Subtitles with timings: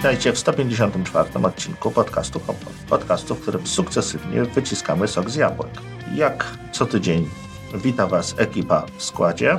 [0.00, 2.72] Witajcie w 154 odcinku podcastu Hopon.
[2.88, 5.70] Podcastu, w którym sukcesywnie wyciskamy sok z jabłek.
[6.14, 7.28] Jak co tydzień
[7.74, 9.58] wita Was ekipa w składzie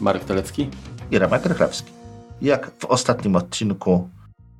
[0.00, 0.70] Marek Telecki
[1.10, 1.92] i Remek Rychlewski.
[2.42, 4.08] Jak w ostatnim odcinku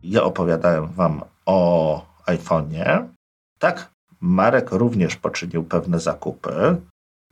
[0.03, 3.07] ja opowiadałem Wam o iPhone'ie,
[3.59, 6.77] tak Marek również poczynił pewne zakupy,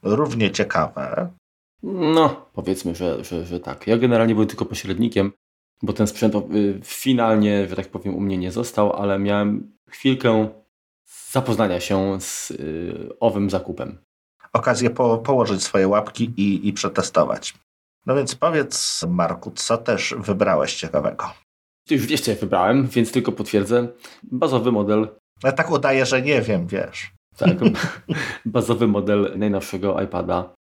[0.02, 1.30] równie ciekawe.
[1.82, 3.86] No, powiedzmy, że, że, że tak.
[3.86, 5.32] Ja generalnie byłem tylko pośrednikiem,
[5.82, 10.48] bo ten sprzęt y, finalnie, że tak powiem, u mnie nie został, ale miałem chwilkę
[11.30, 13.98] zapoznania się z y, owym zakupem.
[14.52, 17.54] Okazję po, położyć swoje łapki i, i przetestować.
[18.06, 21.30] No więc powiedz, Marku, co też wybrałeś ciekawego?
[21.86, 23.88] Ty już wiesz, co ja wybrałem, więc tylko potwierdzę.
[24.22, 25.08] Bazowy model.
[25.44, 27.12] Ja tak udaję, że nie wiem, wiesz.
[27.36, 27.56] Tak,
[28.44, 30.54] bazowy model najnowszego iPada,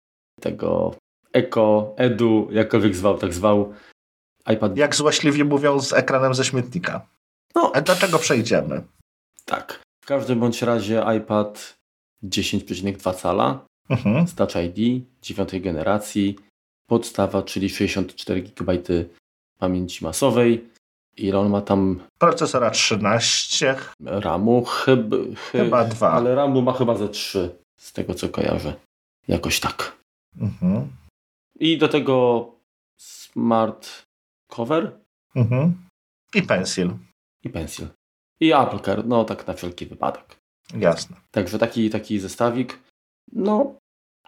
[0.41, 0.95] tego
[1.33, 3.73] Eco, Edu, jakkolwiek zwał, tak zwał.
[4.53, 4.77] iPad.
[4.77, 7.07] Jak złośliwie mówią, z ekranem ze śmietnika.
[7.55, 7.73] No.
[7.75, 8.83] A do czego przejdziemy?
[9.45, 9.81] Tak.
[10.05, 11.79] W każdym bądź razie iPad
[12.25, 14.27] 10,2 cala mhm.
[14.29, 16.37] z Touch ID, dziewiątej generacji,
[16.87, 18.73] podstawa, czyli 64 GB
[19.59, 20.71] pamięci masowej.
[21.17, 22.01] Ile on ma tam?
[22.19, 23.77] Procesora 13.
[24.01, 25.17] RAMu chyba,
[25.53, 26.11] chyba 2.
[26.11, 28.75] Ale RAMu ma chyba ze 3, z tego co kojarzę.
[29.29, 29.97] Jakoś tak.
[30.41, 30.89] Mhm.
[31.61, 32.47] I do tego
[32.97, 34.10] smart
[34.51, 35.01] cover.
[35.35, 35.75] Mhm.
[36.35, 36.91] I pencil.
[37.45, 37.87] I pencil.
[38.41, 40.37] I Apple Care, no tak na wszelki wypadek.
[40.77, 41.17] Jasne.
[41.31, 42.79] Także taki, taki zestawik.
[43.33, 43.75] No,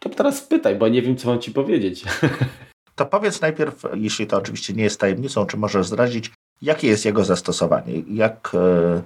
[0.00, 2.05] to teraz pytaj, bo nie wiem, co mam ci powiedzieć.
[2.95, 6.31] To powiedz najpierw, jeśli to oczywiście nie jest tajemnicą, czy możesz zdradzić,
[6.62, 8.03] jakie jest jego zastosowanie?
[8.09, 9.03] Jak, e,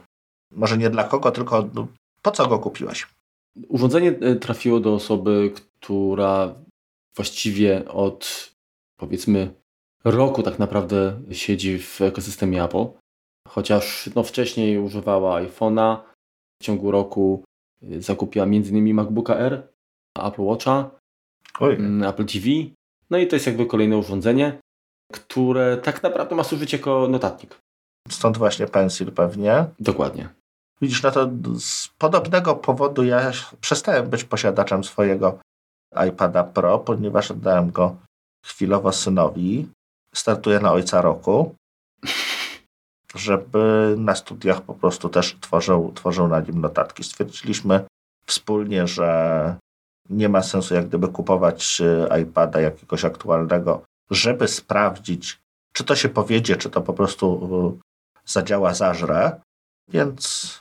[0.51, 1.87] może nie dla kogo, tylko no,
[2.23, 3.07] po co go kupiłeś?
[3.69, 6.55] Urządzenie e, trafiło do osoby, która
[7.17, 8.51] właściwie od
[8.97, 9.55] powiedzmy
[10.07, 12.87] roku tak naprawdę siedzi w ekosystemie Apple.
[13.49, 15.97] Chociaż no, wcześniej używała iPhone'a,
[16.63, 17.45] w ciągu roku
[17.83, 18.95] e, zakupiła m.in.
[18.95, 19.69] MacBooka R,
[20.19, 20.91] Apple Watcha,
[21.61, 21.75] Oj.
[21.75, 22.47] Mm, Apple TV.
[23.11, 24.59] No i to jest jakby kolejne urządzenie,
[25.13, 27.59] które tak naprawdę ma służyć jako notatnik.
[28.09, 29.67] Stąd właśnie Pencil pewnie.
[29.81, 30.29] Dokładnie.
[30.81, 35.39] Widzisz, no to z podobnego powodu ja przestałem być posiadaczem swojego
[36.09, 37.97] iPada Pro, ponieważ oddałem go
[38.45, 39.69] chwilowo synowi.
[40.17, 41.55] Startuję na ojca roku,
[43.15, 47.05] żeby na studiach po prostu też tworzył, tworzył na nim notatki.
[47.05, 47.85] Stwierdziliśmy
[48.27, 49.57] wspólnie, że
[50.11, 55.39] nie ma sensu jak gdyby kupować e, iPada jakiegoś aktualnego, żeby sprawdzić,
[55.73, 57.81] czy to się powiedzie, czy to po prostu e,
[58.25, 59.41] zadziała zażre.
[59.89, 60.53] Więc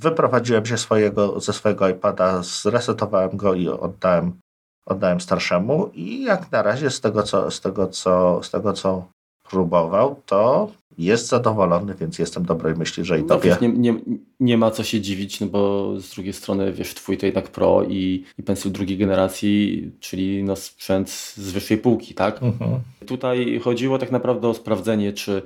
[0.00, 4.40] wyprowadziłem się swojego, ze swojego iPada, zresetowałem go i oddałem,
[4.88, 5.90] oddałem starszemu.
[5.94, 9.04] I jak na razie z tego, co, z tego, co, z tego, co
[9.50, 13.56] próbował, to jest zadowolony, więc jestem dobrej myśli, że i no, tobie.
[13.60, 13.94] Nie, nie,
[14.40, 17.82] nie ma co się dziwić, no bo z drugiej strony, wiesz, twój to jednak Pro
[17.84, 22.42] i, i Pencil drugiej generacji, czyli no sprzęt z wyższej półki, tak?
[22.42, 22.80] Mhm.
[23.06, 25.42] Tutaj chodziło tak naprawdę o sprawdzenie, czy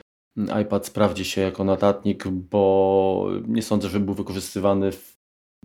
[0.63, 5.17] iPad sprawdzi się jako notatnik, bo nie sądzę, że był wykorzystywany w,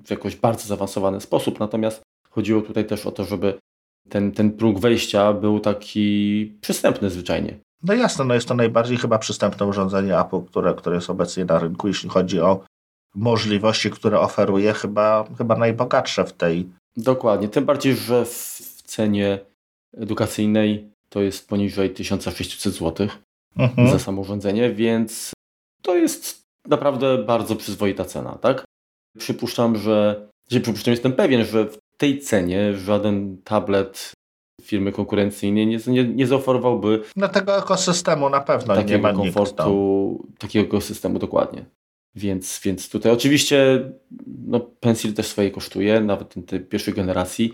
[0.05, 1.59] w jakoś bardzo zaawansowany sposób.
[1.59, 3.59] Natomiast chodziło tutaj też o to, żeby
[4.09, 7.59] ten, ten próg wejścia był taki przystępny zwyczajnie.
[7.83, 11.59] No jasne, no jest to najbardziej chyba przystępne urządzenie Apple, które, które jest obecnie na
[11.59, 12.63] rynku, jeśli chodzi o
[13.15, 16.69] możliwości, które oferuje, chyba, chyba najbogatsze w tej.
[16.97, 19.39] Dokładnie, tym bardziej, że w cenie
[19.97, 23.07] edukacyjnej to jest poniżej 1600 zł
[23.57, 23.89] Mhm.
[23.89, 25.31] za samo urządzenie, więc
[25.81, 28.63] to jest naprawdę bardzo przyzwoita cena, tak?
[29.17, 34.11] Przypuszczam, że, że przypuszczam, jestem pewien, że w tej cenie żaden tablet
[34.61, 39.17] firmy konkurencyjnej nie, nie, nie zaoferowałby No tego ekosystemu na pewno nie ma nikt.
[39.17, 39.23] no.
[39.23, 41.65] komfortu, takiego ekosystemu dokładnie.
[42.15, 43.91] Więc, więc tutaj oczywiście
[44.27, 47.53] no, Pencil też swoje kosztuje, nawet ten tej pierwszej generacji,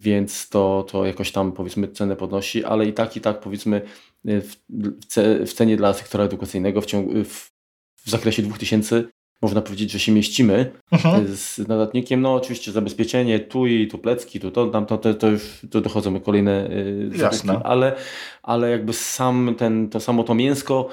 [0.00, 3.82] więc to, to jakoś tam powiedzmy cenę podnosi, ale i tak, i tak powiedzmy
[4.24, 4.56] w,
[5.46, 7.50] w cenie dla sektora edukacyjnego w, ciągu, w,
[8.04, 9.04] w zakresie 2000
[9.42, 11.36] można powiedzieć, że się mieścimy Mhm.
[11.36, 12.20] z notatnikiem.
[12.20, 15.80] No oczywiście zabezpieczenie tu i tu plecki, tu to, tam to, to, to już to
[15.80, 16.68] dochodzą kolejne
[17.12, 17.60] yy, Jasne.
[17.64, 17.96] ale,
[18.42, 20.88] ale jakby sam ten, to samo to mięsko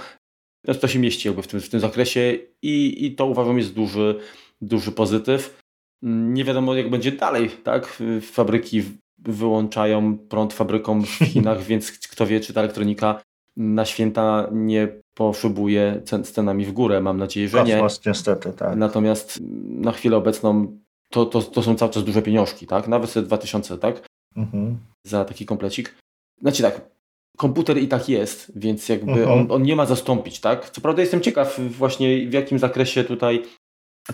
[0.67, 3.73] no to się mieści jakby w tym, w tym zakresie i, i to uważam jest
[3.73, 4.15] duży,
[4.61, 5.59] duży pozytyw.
[6.03, 7.99] Mm, Nie wiadomo jak będzie dalej, tak?
[8.21, 8.83] Fabryki
[9.19, 13.21] wyłączają prąd fabrykom w Chinach, więc kto wie, czy ta elektronika
[13.57, 17.01] na święta nie poszybuje cenami w górę.
[17.01, 17.73] Mam nadzieję, że nie.
[17.73, 18.75] Kosmos niestety, tak.
[18.75, 20.79] Natomiast na chwilę obecną
[21.11, 22.87] to, to, to są cały czas duże pieniążki, tak?
[22.87, 24.07] Nawet te 2000, tak?
[24.35, 24.77] Mhm.
[25.03, 25.95] Za taki komplecik.
[26.41, 26.89] Znaczy tak,
[27.37, 29.31] komputer i tak jest, więc jakby -huh.
[29.31, 30.69] on, on, nie ma zastąpić, tak?
[30.69, 33.43] Co prawda jestem ciekaw właśnie w jakim zakresie tutaj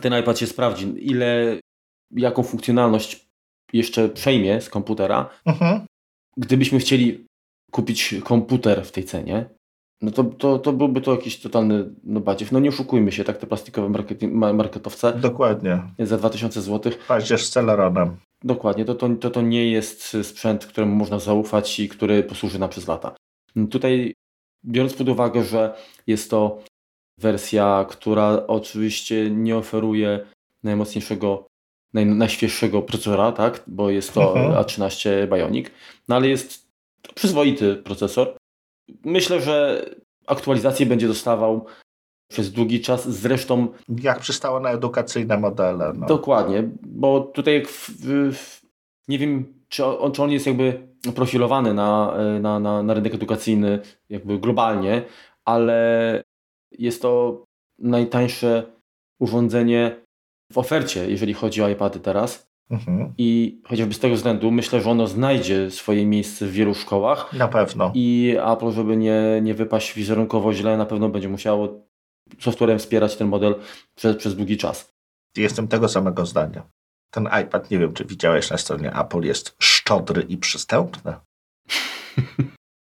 [0.01, 1.59] ten iPad się sprawdzi, ile,
[2.11, 3.27] jaką funkcjonalność
[3.73, 5.29] jeszcze przejmie z komputera.
[5.47, 5.79] -huh.
[6.37, 7.24] Gdybyśmy chcieli
[7.75, 9.49] kupić komputer w tej cenie,
[10.01, 12.51] no to, to, to byłby to jakiś totalny no badziew.
[12.51, 14.03] No nie oszukujmy się, tak te plastikowe
[14.53, 15.13] marketowce.
[15.13, 15.81] Dokładnie.
[15.99, 16.93] Za 2000 zł.
[17.07, 18.17] Paździerz z Celeronem.
[18.43, 22.69] Dokładnie, to, to, to, to nie jest sprzęt, któremu można zaufać i który posłuży nam
[22.69, 23.15] przez lata.
[23.71, 24.13] Tutaj
[24.65, 25.75] biorąc pod uwagę, że
[26.07, 26.63] jest to
[27.19, 30.25] wersja, która oczywiście nie oferuje
[30.63, 31.47] najmocniejszego,
[31.93, 33.63] naj, najświeższego procesora, tak?
[33.67, 34.63] bo jest to mhm.
[34.63, 35.67] A13 Bionic,
[36.07, 36.64] no ale jest
[37.07, 38.37] to przyzwoity procesor.
[39.03, 39.85] Myślę, że
[40.27, 41.65] aktualizację będzie dostawał
[42.31, 43.09] przez długi czas.
[43.09, 43.67] Zresztą.
[44.01, 45.93] Jak przystało na edukacyjne modele.
[45.95, 46.07] No.
[46.07, 47.89] Dokładnie, bo tutaj w,
[48.33, 48.61] w,
[49.07, 53.79] nie wiem, czy on, czy on jest jakby profilowany na, na, na, na rynek edukacyjny,
[54.09, 55.01] jakby globalnie,
[55.45, 56.23] ale
[56.71, 57.43] jest to
[57.79, 58.63] najtańsze
[59.19, 60.05] urządzenie
[60.51, 62.47] w ofercie, jeżeli chodzi o iPady teraz.
[62.69, 63.13] Mhm.
[63.17, 67.33] I chociażby z tego względu myślę, że ono znajdzie swoje miejsce w wielu szkołach.
[67.33, 67.91] Na pewno.
[67.93, 71.85] I Apple, żeby nie, nie wypaść wizerunkowo źle, na pewno będzie musiało
[72.39, 73.55] softwarem wspierać ten model
[73.95, 74.93] przez, przez długi czas.
[75.37, 76.63] Jestem tego samego zdania.
[77.11, 81.13] Ten iPad, nie wiem, czy widziałeś na stronie Apple, jest szczodry i przystępny.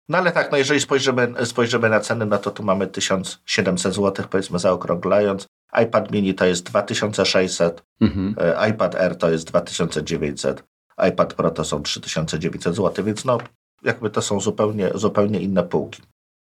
[0.09, 4.25] No ale tak, no jeżeli spojrzymy, spojrzymy na ceny, no to tu mamy 1700 zł,
[4.29, 5.47] powiedzmy zaokrąglając.
[5.83, 8.35] iPad mini to jest 2600, mhm.
[8.37, 10.63] E, iPad Air to jest 2900,
[11.09, 13.37] iPad Pro to są 3900 zł, więc no
[13.83, 16.01] jakby to są zupełnie, zupełnie inne półki.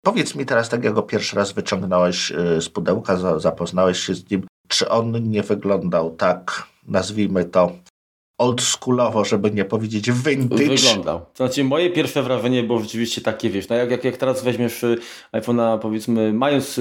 [0.03, 4.31] Powiedz mi teraz, tak jak go pierwszy raz wyciągnąłeś e, z pudełka, zapoznałeś się z
[4.31, 7.73] nim, czy on nie wyglądał tak, nazwijmy to,
[8.39, 10.65] oldschoolowo, żeby nie powiedzieć vintage.
[10.65, 11.27] Wyglądał.
[11.35, 14.99] Znaczy moje pierwsze wrażenie było rzeczywiście takie, wiesz, no jak, jak, jak teraz weźmiesz y,
[15.33, 16.81] iPhone'a, powiedzmy, mając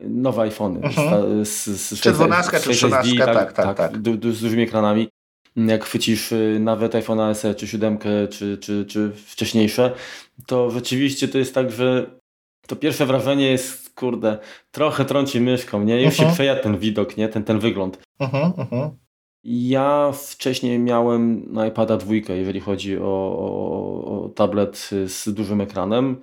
[0.00, 1.44] nowe iPhony mhm.
[1.44, 3.92] z, z, czy 12, czy 13, tak, tak, tak, tak.
[4.32, 5.08] z dużymi ekranami,
[5.56, 7.98] jak chwycisz y, nawet iPhone'a SE, czy 7,
[8.30, 9.92] czy, czy, czy wcześniejsze,
[10.46, 12.20] to rzeczywiście to jest tak, że
[12.66, 14.38] to pierwsze wrażenie jest, kurde,
[14.70, 16.02] trochę trąci myszką, nie?
[16.02, 16.16] Już uh -huh.
[16.16, 16.34] się mhm.
[16.34, 17.28] przejadł ten widok, nie?
[17.28, 17.98] Ten, ten wygląd.
[18.20, 18.90] Uh -huh, uh -huh.
[19.44, 26.16] Ja wcześniej miałem na iPada dwójkę, jeżeli chodzi o, o, o, tablet z dużym ekranem.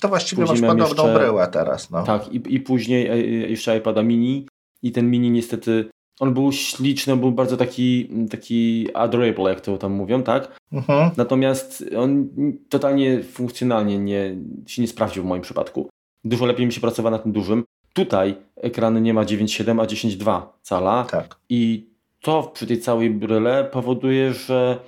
[0.00, 1.90] To właściwie później masz podobną jeszcze, bryłę teraz.
[1.90, 2.02] No.
[2.02, 3.18] Tak, i, i później e, e,
[3.50, 4.46] jeszcze iPada mini
[4.82, 5.90] i ten mini niestety,
[6.20, 10.60] on był śliczny, był bardzo taki, taki adorable, jak to tam mówią, tak?
[10.72, 11.10] Mhm.
[11.16, 12.28] Natomiast on
[12.68, 14.36] totalnie funkcjonalnie nie,
[14.66, 15.88] się nie sprawdził w moim przypadku.
[16.24, 17.64] Dużo lepiej mi się pracowało na tym dużym.
[17.92, 21.04] Tutaj ekrany nie ma 9,7, a 10,2 cala.
[21.04, 21.36] Tak.
[21.48, 21.86] I
[22.20, 24.78] to przy tej całej bryle powoduje, że,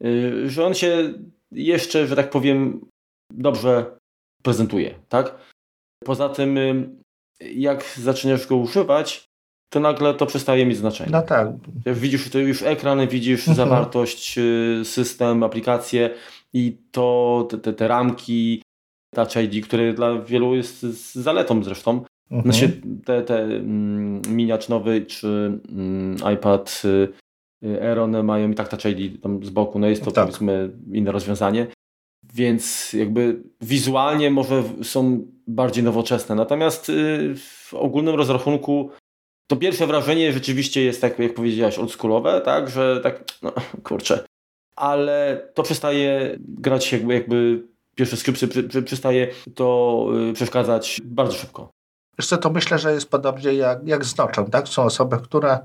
[0.00, 1.12] yy, że on się
[1.52, 2.80] jeszcze, że tak powiem,
[3.30, 3.98] dobrze
[4.42, 5.34] prezentuje, tak?
[6.04, 6.88] Poza tym, yy,
[7.52, 9.24] jak zaczynasz go używać,
[9.72, 11.10] to nagle to przestaje mieć znaczenie.
[11.12, 11.48] No tak.
[11.86, 13.56] Widzisz to już ekran, widzisz mhm.
[13.56, 16.10] zawartość, yy, system, aplikacje
[16.52, 18.62] i to te, te ramki,
[19.14, 20.80] Touch ID, które dla wielu jest
[21.14, 22.52] zaletą zresztą, Mhm.
[22.52, 28.68] Znaczy te, te mm, miniacz nowy czy mm, iPad y, Air one mają i tak
[28.68, 30.24] Touch ID tam z boku, no jest to tak.
[30.24, 31.66] powiedzmy inne rozwiązanie.
[32.34, 36.34] Więc jakby wizualnie może są bardziej nowoczesne.
[36.34, 38.90] Natomiast y, w ogólnym rozrachunku
[39.46, 43.52] to pierwsze wrażenie rzeczywiście jest tak, jak powiedziałaś, oldschoolowe, tak, że tak, no
[43.88, 44.24] kurczę.
[44.76, 47.62] Ale to przestaje grać jakby, jakby
[47.94, 48.48] pierwsze skrzypce,
[48.82, 51.70] przestaje to y, przeszkadzać bardzo szybko.
[52.20, 54.68] Co, to myślę, że jest podobnie jak, jak z noczą, tak?
[54.68, 55.58] Są osoby, które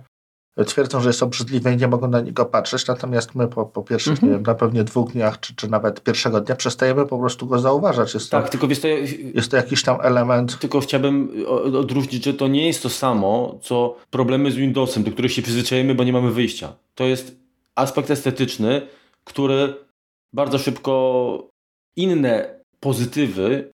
[0.66, 4.20] twierdzą, że jest obrzydliwe i nie mogą na niego patrzeć, natomiast my po, po pierwszych,
[4.20, 4.24] -hmm.
[4.24, 7.60] nie wiem, na pewnie dwóch dniach, czy, czy nawet pierwszego dnia przestajemy po prostu go
[7.60, 8.14] zauważać.
[8.14, 8.88] Jest tak, to, tylko wiesz, to,
[9.34, 10.60] jest to jakiś tam element.
[10.60, 11.32] Tylko chciałbym
[11.78, 15.96] odróżnić, że to nie jest to samo, co problemy z Windowsem, do których się przyzwyczajemy,
[15.96, 16.74] bo nie mamy wyjścia.
[16.96, 17.36] To jest
[17.76, 18.82] aspekt estetyczny,
[19.24, 19.74] który
[20.34, 21.48] bardzo szybko
[21.96, 23.73] inne pozytywy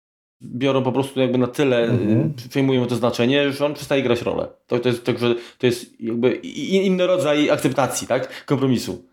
[0.46, 2.34] biorą po prostu jakby na tyle, mhm.
[2.46, 4.48] Y, przejmują to znaczenie, że on przestaje grać rolę.
[4.68, 8.46] To, to jest także to jest jakby inny rodzaj akceptacji, tak?
[8.46, 9.06] Kompromisu.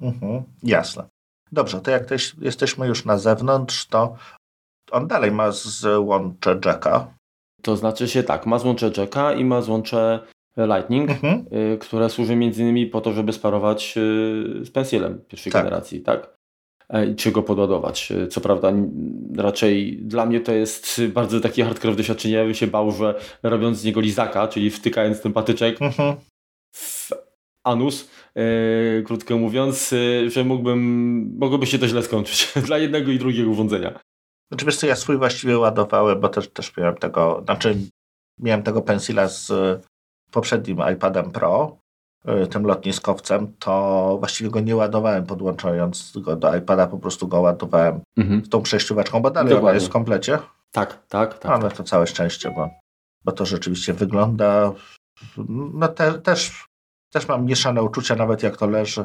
[0.00, 0.42] Mhm.
[0.62, 1.04] Jasne.
[1.52, 4.14] Dobrze, to jak też jesteśmy już na zewnątrz, to
[4.90, 7.14] on dalej ma złącze jacka.
[7.62, 10.20] To znaczy się tak, ma złącze jacka i ma złącze
[10.56, 11.44] Lightning, mhm.
[11.74, 15.64] y, które służy między innymi po to, żeby sparować y, z pensielem pierwszej tak.
[15.64, 16.37] generacji, tak?
[16.88, 18.12] E, czy go podładować.
[18.12, 18.72] E, co prawda
[19.36, 22.34] raczej dla mnie to jest bardzo takie hardcore doświadczenie.
[22.34, 26.16] Ja bym się bał, że robiąc z niego lizaka, czyli wtykając ten patyczek mhm.
[26.74, 27.10] w
[27.64, 29.94] anus, e, krótko mówiąc,
[30.26, 30.80] że mógłbym,
[31.38, 34.00] mogłoby się to źle skończyć dla jednego i drugiego urządzenia.
[34.52, 37.76] Znaczy wiesz co, ja swój właściwie ładowałem, bo też, też miałem tego, znaczy
[38.38, 39.52] miałem tego pensila z
[40.30, 41.78] poprzednim iPadem Pro,
[42.50, 48.00] tym lotniskowcem, to właściwie go nie ładowałem podłączając go do iPada, po prostu go ładowałem
[48.16, 48.42] mhm.
[48.42, 50.38] tą przejścióweczką, bo dalej ona jest w komplecie.
[50.72, 51.52] Tak, tak, tak.
[51.52, 51.76] Ale tak.
[51.76, 52.70] to całe szczęście, bo,
[53.24, 54.72] bo to rzeczywiście wygląda,
[55.48, 56.66] no te, też,
[57.12, 59.04] też mam mieszane uczucia, nawet jak to leży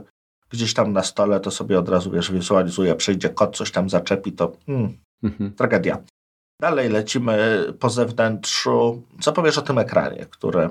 [0.50, 4.32] gdzieś tam na stole, to sobie od razu, wiesz, wizualizuję, przyjdzie kot, coś tam zaczepi,
[4.32, 5.53] to hmm, mhm.
[5.53, 5.98] tragedia.
[6.62, 9.03] Dalej lecimy po zewnętrzu.
[9.22, 10.70] Co powiesz o tym ekranie, który,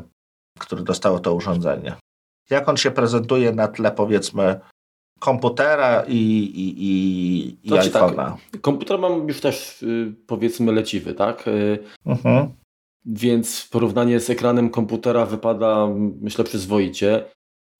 [0.58, 1.96] który dostało to urządzenie?
[2.50, 4.60] Jak on się prezentuje na tle, powiedzmy,
[5.18, 8.36] komputera i, i, i, i znaczy iPhone'a?
[8.52, 11.48] Tak, komputer mam już też, y, powiedzmy, leciwy, tak?
[11.48, 12.48] Y, mhm.
[13.04, 15.88] Więc porównanie z ekranem komputera wypada,
[16.20, 17.24] myślę, przyzwoicie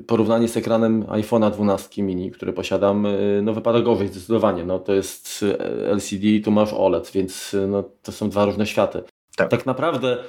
[0.07, 4.65] porównanie z ekranem iPhone'a 12 mini, który posiadam, y, no wypada gorzej zdecydowanie.
[4.65, 5.45] No, to jest
[5.95, 9.03] LCD, tu masz OLED, więc no, to są dwa różne światy.
[9.37, 9.51] Tak.
[9.51, 10.25] tak naprawdę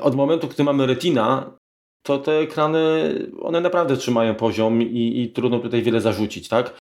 [0.00, 1.58] od momentu, gdy mamy Retina,
[2.06, 2.80] to te ekrany,
[3.40, 6.78] one naprawdę trzymają poziom i, i trudno tutaj wiele zarzucić, tak?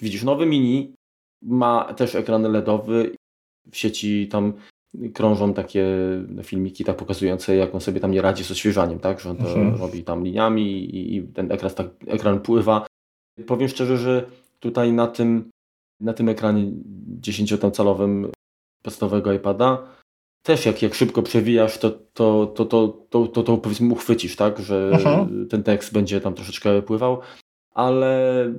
[0.00, 0.94] Widzisz, nowy mini
[1.42, 3.16] ma też ekran LEDowy
[3.70, 4.52] w sieci tam
[5.14, 5.86] krążą takie
[6.42, 9.20] filmiki tak pokazujące, jak on sobie tam nie radzi z odświeżaniem, tak?
[9.20, 9.76] Że on to mhm.
[9.76, 12.86] robi tam liniami i, i ten ekran, tak, ekran pływa.
[13.46, 14.26] Powiem szczerze, że
[14.60, 15.50] tutaj na tym,
[16.00, 16.72] na tym ekranie
[17.20, 18.30] 10-calowym
[18.82, 19.86] podstawowego iPada
[20.42, 24.60] też jak, jak szybko przewijasz, to, to, to, to, to, to, to powiedzmy uchwycisz, tak?
[24.60, 25.48] Że mhm.
[25.48, 27.20] ten tekst będzie tam troszeczkę pływał,
[27.74, 28.54] ale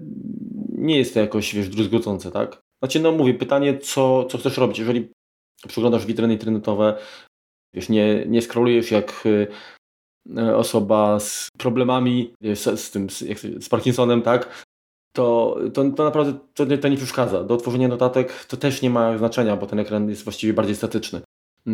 [0.70, 2.62] nie jest to jakoś, wiesz, druzgocące, tak?
[2.84, 4.80] Znaczy, no mówię, pytanie, co, co chcesz robić?
[4.80, 5.10] Jeżeli
[5.68, 6.98] przeglądasz witryny internetowe,
[7.74, 9.24] wiesz, nie, nie scrollujesz jak
[10.38, 13.20] e, osoba z problemami z, z tym, z,
[13.63, 14.66] z Parkinsonem, tak?
[15.16, 17.44] To, to, to naprawdę to, to nie przeszkadza.
[17.44, 21.22] Do tworzenia notatek to też nie ma znaczenia, bo ten ekran jest właściwie bardziej statyczny.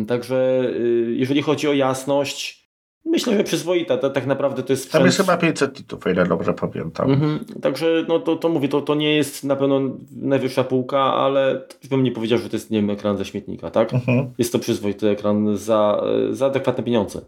[0.08, 2.60] Także y, jeżeli chodzi o jasność,
[3.04, 3.98] Myślę, że przyzwoita.
[3.98, 5.00] To, tak naprawdę to jest sprzęt...
[5.00, 7.10] Tam jest chyba 500 titów, o ile dobrze pamiętam.
[7.10, 7.44] Mhm.
[7.62, 9.80] Także no to, to mówię, to, to nie jest na pewno
[10.16, 13.94] najwyższa półka, ale bym nie powiedział, że to jest nie wiem, ekran ze śmietnika, tak?
[13.94, 14.32] Mhm.
[14.38, 17.20] Jest to przyzwoity ekran za, za adekwatne pieniądze.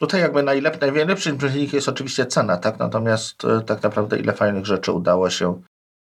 [0.00, 2.78] Tutaj jakby najlepszy, najlepszym czynnikiem jest oczywiście cena, tak?
[2.78, 5.62] Natomiast e, tak naprawdę ile fajnych rzeczy udało się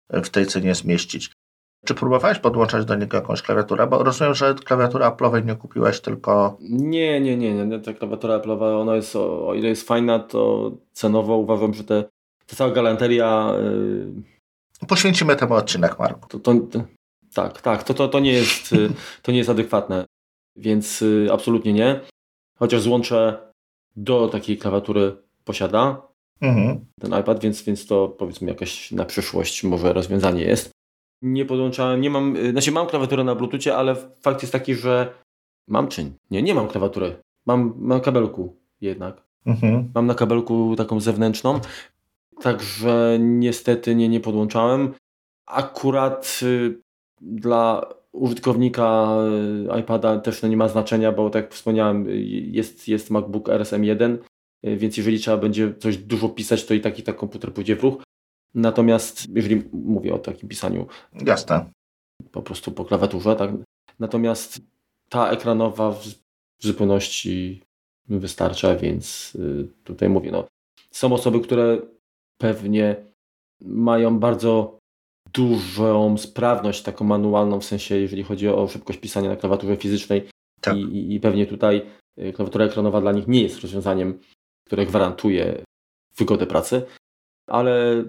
[0.10, 1.32] w tej cenie zmieścić.
[1.86, 3.88] Czy próbowałeś podłączać do niego jakąś klawiaturę?
[3.88, 6.58] Bo rozumiem, że klawiatury Apple'owej nie kupiłeś, tylko...
[6.60, 7.54] Nie, nie, nie.
[7.54, 7.80] nie.
[7.80, 12.04] Ta klawiatura Apple'owa, ona jest, o, o ile jest fajna, to cenowo uważam, że te,
[12.48, 13.54] ta cała galanteria...
[14.82, 14.88] Yy...
[14.88, 16.30] Poświęcimy temu odcinek, Marku.
[16.30, 16.84] To, to, to,
[17.34, 17.84] tak, tak.
[17.84, 18.90] To, to, to, nie jest, y,
[19.22, 20.06] to nie jest adekwatne.
[20.56, 22.00] Więc yy, absolutnie nie.
[22.60, 23.52] Chociaż złącze
[23.96, 26.02] do takiej klawiatury posiada
[26.42, 26.86] mhm.
[27.00, 30.72] ten iPad, więc, więc to powiedzmy jakaś na przyszłość może rozwiązanie jest
[31.22, 35.13] nie podłączałem, nie mam, y, znaczy mam klawiaturę na Bluetoothie, ale fakt jest taki, że
[35.68, 36.13] mam czyn.
[36.32, 37.16] Nie, nie mam klawiatury.
[37.46, 39.24] Mam na kabelku jednak.
[39.46, 39.92] Mhm.
[39.96, 41.60] Mam na kabelku taką zewnętrzną,
[42.42, 44.94] także niestety nie, nie podłączałem.
[45.46, 46.80] Akurat y,
[47.22, 49.16] dla użytkownika
[49.75, 52.06] y, iPada też no nie ma znaczenia, bo tak jak wspomniałem,
[52.51, 54.18] jest, jest MacBook RSM 1,
[54.63, 57.84] więc jeżeli trzeba będzie coś dużo pisać, to i tak i tak komputer pójdzie w
[57.84, 58.04] ruch.
[58.53, 60.88] Natomiast, jeżeli mówię o takim pisaniu.
[61.25, 61.65] Jasne.
[62.31, 63.51] Po prostu po klawiaturze, tak.
[64.00, 64.62] Natomiast
[65.10, 66.05] ta ekranowa w
[66.60, 67.62] zupełności
[68.10, 70.48] wystarcza, więc y, tutaj mówię, no,
[70.91, 71.77] są osoby, które
[72.38, 72.96] pewnie
[73.62, 74.79] mają bardzo
[75.34, 80.29] dużą sprawność taką manualną, w sensie jeżeli chodzi o szybkość pisania na klawiaturze fizycznej
[80.62, 80.77] tak.
[80.77, 81.86] i, i pewnie tutaj
[82.20, 84.20] y, klawiatura ekranowa dla nich nie jest rozwiązaniem,
[84.65, 85.63] które gwarantuje
[86.17, 86.86] wygodę pracy,
[87.48, 88.03] ale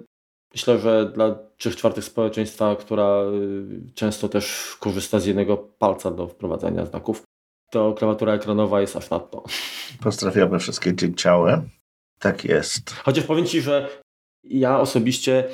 [0.52, 6.28] Myślę, że dla trzech czwartych społeczeństwa, która y, często też korzysta z jednego palca do
[6.28, 7.22] wprowadzania znaków,
[7.70, 9.44] to klawiatura ekranowa jest aż nadto.
[10.02, 11.62] Pozdrawiamy wszystkie dzięcioły.
[12.18, 12.90] Tak jest.
[12.90, 13.88] Chociaż powiem Ci, że
[14.44, 15.48] ja osobiście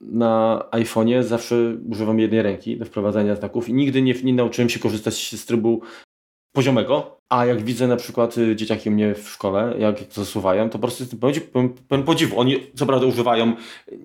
[0.00, 1.56] na iPhone'ie zawsze
[1.90, 5.82] używam jednej ręki do wprowadzania znaków i nigdy nie, nie nauczyłem się korzystać z trybu
[6.52, 10.88] poziomego, a jak widzę na przykład y, dzieciaki mnie w szkole, jak zasuwają, to po
[10.88, 11.16] prostu
[11.88, 12.40] pełen podziwu.
[12.40, 13.52] Oni co prawda używają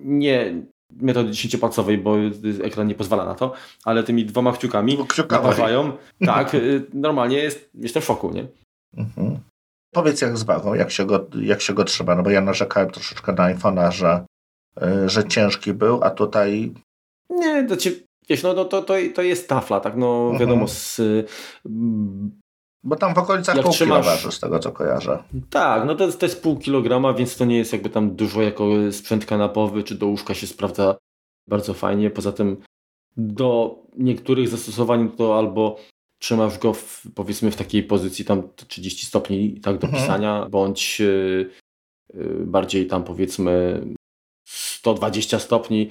[0.04, 2.16] nie metody dziesięciopalcowej, bo
[2.62, 3.52] ekran nie pozwala na to,
[3.84, 4.98] ale tymi dwoma kciukami
[5.30, 5.92] naparzają.
[6.26, 8.46] Tak, y, normalnie jest, jestem w szoku, nie?
[8.96, 9.38] Mhm.
[9.94, 12.90] Powiedz jak z wagą, jak się, go, jak się go trzyma, no bo ja narzekałem
[12.90, 14.26] troszeczkę na iPhone'a, że,
[14.82, 16.72] y, że ciężki był, a tutaj...
[17.30, 20.38] Nie, to ci, Wiesz, no, no to, to, to jest tafla, tak, no mhm.
[20.40, 21.00] wiadomo, z,
[22.86, 24.20] bo tam w okolicach pół trzymasz...
[24.20, 25.22] kilo z tego co kojarzę.
[25.50, 28.42] Tak, no to jest, to jest pół kilograma, więc to nie jest jakby tam dużo
[28.42, 30.96] jako sprzęt kanapowy, czy do łóżka się sprawdza
[31.48, 32.10] bardzo fajnie.
[32.10, 32.56] Poza tym
[33.16, 35.76] do niektórych zastosowań to albo
[36.18, 40.02] trzymasz go w, powiedzmy w takiej pozycji tam 30 stopni tak do mhm.
[40.02, 41.50] pisania, bądź yy,
[42.46, 43.82] bardziej tam powiedzmy
[44.48, 45.90] 120 stopni,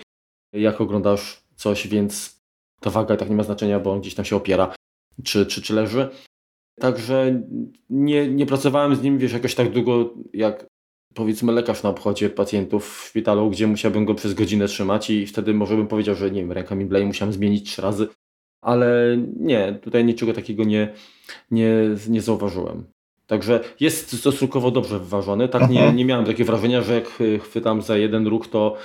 [0.53, 2.41] jak oglądasz coś, więc
[2.79, 4.75] ta waga tak nie ma znaczenia, bo on gdzieś tam się opiera,
[5.23, 6.09] czy, czy, czy leży.
[6.79, 7.41] Także
[7.89, 10.65] nie, nie pracowałem z nim, wiesz, jakoś tak długo, jak
[11.13, 15.53] powiedzmy lekarz na obchodzie pacjentów w szpitalu, gdzie musiałbym go przez godzinę trzymać i wtedy
[15.53, 18.07] może bym powiedział, że nie wiem, ręka mi blei, musiałem zmienić trzy razy,
[18.61, 20.93] ale nie, tutaj niczego takiego nie,
[21.51, 21.73] nie,
[22.09, 22.83] nie zauważyłem.
[23.27, 25.49] Także jest stosunkowo dobrze wyważony.
[25.49, 27.07] Tak nie, nie miałem takiego wrażenia, że jak
[27.43, 28.75] chwytam za jeden ruch, to,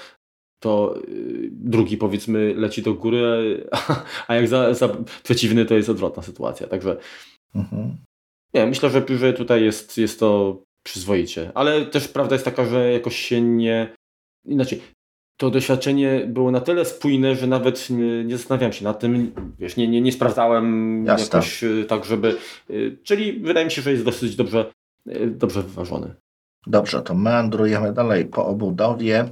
[0.61, 3.67] to y, drugi powiedzmy leci do góry,
[4.29, 6.67] a jak za, za przeciwny to jest odwrotna sytuacja.
[6.67, 6.97] Także
[7.55, 7.97] mhm.
[8.55, 11.52] nie, myślę, że, że tutaj jest, jest to przyzwoicie.
[11.55, 13.95] Ale też prawda jest taka, że jakoś się nie.
[14.45, 14.81] Inaczej,
[15.37, 19.76] to doświadczenie było na tyle spójne, że nawet nie, nie zastanawiałem się nad tym, wiesz,
[19.76, 21.25] nie, nie, nie sprawdzałem Jasne.
[21.25, 22.37] jakoś y, tak, żeby...
[22.71, 24.73] Y, czyli wydaje mi się, że jest dosyć dobrze,
[25.26, 26.14] dobrze wyważony.
[26.67, 29.29] Dobrze, to meandrujemy dalej po obudowie.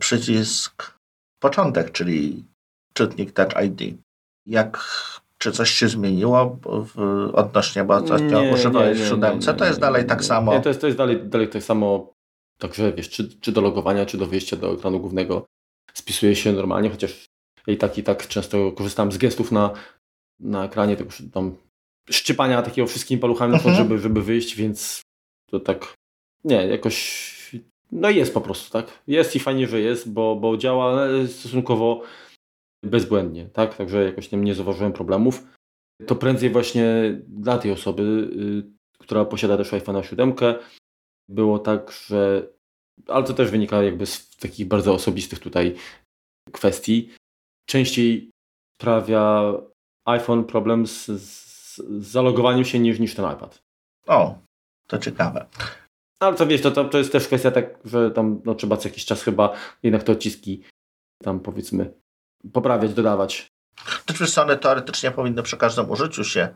[0.00, 0.98] Przycisk
[1.42, 2.44] początek, czyli
[2.94, 3.98] czytnik Touch ID.
[4.46, 4.78] Jak,
[5.38, 7.00] czy coś się zmieniło w,
[7.32, 10.52] odnośnie, bo ostatnio używałeś w siódemce, to jest dalej tak samo?
[10.52, 12.12] Nie, to jest, to jest dalej, dalej tak samo
[12.60, 15.46] Także wiesz, czy, czy do logowania, czy do wyjścia do ekranu głównego
[15.94, 17.26] spisuje się normalnie, chociaż
[17.66, 19.70] i tak i tak często korzystam z gestów na,
[20.40, 21.56] na ekranie, tego tam
[22.10, 23.74] szczypania takiego wszystkimi paluchami, mhm.
[23.74, 25.02] żeby, żeby wyjść, więc
[25.50, 25.94] to tak
[26.44, 27.30] nie, jakoś
[27.92, 29.02] no jest po prostu, tak?
[29.06, 32.02] Jest i fajnie, że jest, bo, bo działa stosunkowo
[32.84, 33.76] bezbłędnie, tak?
[33.76, 35.42] Także jakoś nie, nie zauważyłem problemów.
[36.06, 36.84] To prędzej właśnie
[37.28, 40.34] dla tej osoby, y, która posiada też iPhone'a 7,
[41.28, 42.48] było tak, że
[43.06, 45.74] ale to też wynika jakby z takich bardzo osobistych tutaj
[46.52, 47.10] kwestii.
[47.68, 48.30] Częściej
[48.80, 49.54] sprawia
[50.04, 53.62] iPhone problem z, z, z zalogowaniem się niż, niż ten iPad.
[54.06, 54.38] O,
[54.86, 55.46] to ciekawe.
[56.20, 58.88] Ale to wiesz, to, to, to jest też kwestia tak, że tam no, trzeba co
[58.88, 59.52] jakiś czas chyba
[59.82, 60.62] jednak te odciski
[61.22, 61.92] tam powiedzmy
[62.52, 63.46] poprawiać, dodawać.
[64.06, 66.48] To wiesz, one teoretycznie powinny przy każdym użyciu się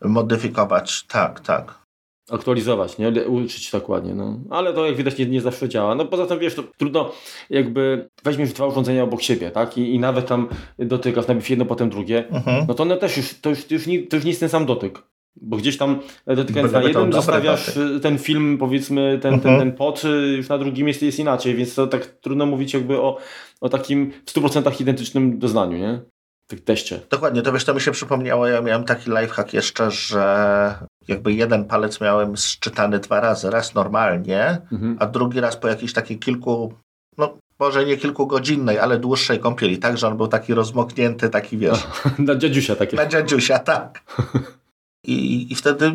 [0.00, 1.06] modyfikować.
[1.06, 1.86] Tak, tak
[2.30, 3.10] aktualizować, nie?
[3.28, 4.38] Uczyć tak ładnie, no.
[4.50, 5.94] Ale to jak widać nie, nie zawsze działa.
[5.94, 7.12] No poza tym wiesz, to trudno
[7.50, 9.78] jakby weźmiesz dwa urządzenia obok siebie, tak?
[9.78, 10.48] I, i nawet tam
[10.78, 12.66] dotykasz najpierw jedno, potem drugie, mhm.
[12.68, 14.48] no to one też już, to już, to już, nie, to już nie jest ten
[14.48, 15.02] sam dotyk.
[15.40, 19.58] Bo gdzieś tam dotykając na jednym zostawiasz ten film, powiedzmy, ten, mhm.
[19.58, 20.02] ten, ten pot,
[20.36, 23.18] już na drugim jest, jest inaczej, więc to tak trudno mówić jakby o,
[23.60, 26.00] o takim w 100% identycznym doznaniu, nie?
[26.46, 27.00] tych teście.
[27.10, 30.74] Dokładnie, to wiesz, to mi się przypomniało, ja miałem taki lifehack jeszcze, że
[31.08, 34.96] jakby jeden palec miałem szczytany dwa razy, raz normalnie, mhm.
[35.00, 36.74] a drugi raz po jakiejś takiej kilku,
[37.18, 41.86] no może nie kilkugodzinnej, ale dłuższej kąpieli, tak, że on był taki rozmoknięty, taki wiesz.
[42.18, 42.96] Na dziadziusia takie.
[42.96, 44.02] Na dziadziusia, tak.
[45.06, 45.94] I, i wtedy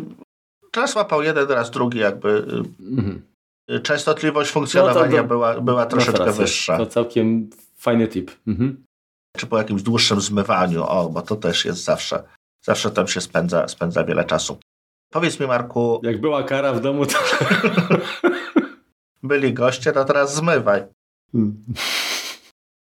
[0.76, 2.46] raz łapał jeden, raz drugi jakby.
[2.80, 3.22] Mhm.
[3.82, 6.76] Częstotliwość funkcjonowania no to, to, była, była troszeczkę no wyższa.
[6.76, 8.30] To całkiem fajny tip.
[8.46, 8.84] Mhm
[9.36, 12.22] czy po jakimś dłuższym zmywaniu, o, bo to też jest zawsze,
[12.62, 14.58] zawsze tam się spędza, spędza wiele czasu.
[15.12, 16.00] Powiedz mi, Marku.
[16.02, 17.18] Jak była kara w domu, to.
[19.22, 20.82] Byli goście, to teraz zmywaj.
[21.32, 21.64] Hmm.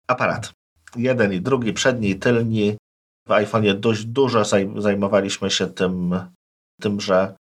[0.08, 0.52] Aparat.
[0.96, 2.78] Jeden i drugi, przedni i tylni.
[3.32, 4.44] W iPhone'ie dość dużo
[4.78, 6.16] zajmowaliśmy się tym,
[6.82, 7.36] tymże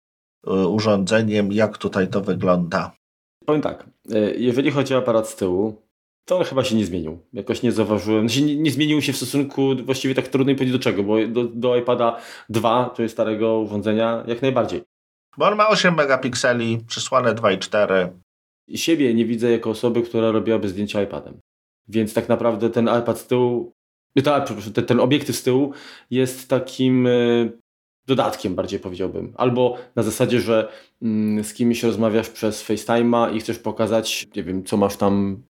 [0.46, 1.52] y, urządzeniem.
[1.52, 2.92] Jak tutaj to wygląda?
[3.46, 3.84] Powiem tak.
[4.14, 5.82] Y, jeżeli chodzi o aparat z tyłu,
[6.24, 7.18] to on chyba się nie zmienił.
[7.32, 8.28] Jakoś nie zauważyłem.
[8.28, 11.44] Znaczy nie, nie zmienił się w stosunku właściwie tak trudno powiedzieć do czego, bo do,
[11.44, 14.82] do iPada 2, czyli starego urządzenia, jak najbardziej.
[15.38, 18.08] Bo on ma 8 megapikseli, przysłane 2,4.
[18.68, 21.40] I siebie nie widzę jako osoby, która robiłaby zdjęcia iPadem.
[21.88, 23.72] Więc tak naprawdę ten iPad z tyłu,
[24.46, 25.72] to, ten, ten obiektyw z tyłu
[26.10, 27.52] jest takim y,
[28.06, 29.32] dodatkiem bardziej powiedziałbym.
[29.36, 34.64] Albo na zasadzie, że mm, z kimś rozmawiasz przez FaceTime'a i chcesz pokazać, nie wiem,
[34.64, 35.42] co masz tam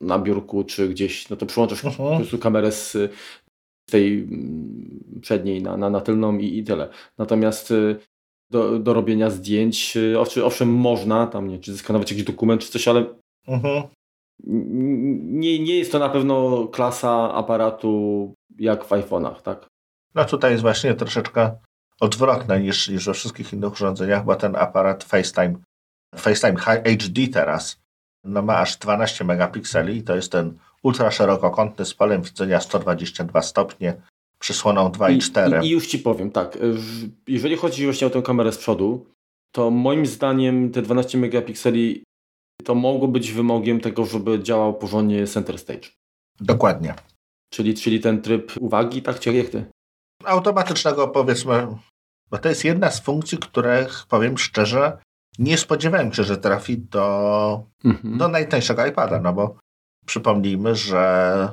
[0.00, 2.10] na biurku czy gdzieś, no to przyłączasz uh -huh.
[2.10, 2.96] po prostu kamerę z
[3.90, 6.88] tej mm, przedniej na, na, na tylną i, i tyle.
[7.18, 7.96] Natomiast y,
[8.50, 12.70] do, do robienia zdjęć, y, owszem, owszem można tam, nie czy zeskanować jakiś dokument czy
[12.70, 13.04] coś, ale
[13.48, 13.82] mhm.
[14.44, 19.66] Nie, nie jest to na pewno klasa aparatu jak w iPhone'ach, tak?
[20.14, 21.50] No tutaj jest właśnie troszeczkę
[22.00, 25.54] odwrotne niż, niż we wszystkich innych urządzeniach, bo ten aparat FaceTime,
[26.16, 27.80] FaceTime HD teraz
[28.24, 33.42] no ma aż 12 megapikseli i to jest ten ultra szerokokątny z polem widzenia 122
[33.42, 33.94] stopnie,
[34.38, 35.62] przysłoną 2,4.
[35.62, 36.58] I, i, I już Ci powiem, tak,
[37.26, 39.06] jeżeli chodzi właśnie o tę kamerę z przodu,
[39.52, 42.02] to moim zdaniem te 12 megapikseli
[42.64, 45.88] to mogło być wymogiem tego, żeby działał porządnie center stage.
[46.40, 46.94] Dokładnie.
[47.50, 49.64] Czyli, czyli ten tryb uwagi, tak czy jak ty?
[50.24, 51.66] Automatycznego powiedzmy,
[52.30, 54.98] bo to jest jedna z funkcji, których powiem szczerze,
[55.38, 58.18] nie spodziewałem się, że trafi do, mhm.
[58.18, 59.56] do najtańszego iPada, no bo
[60.06, 61.48] przypomnijmy, że,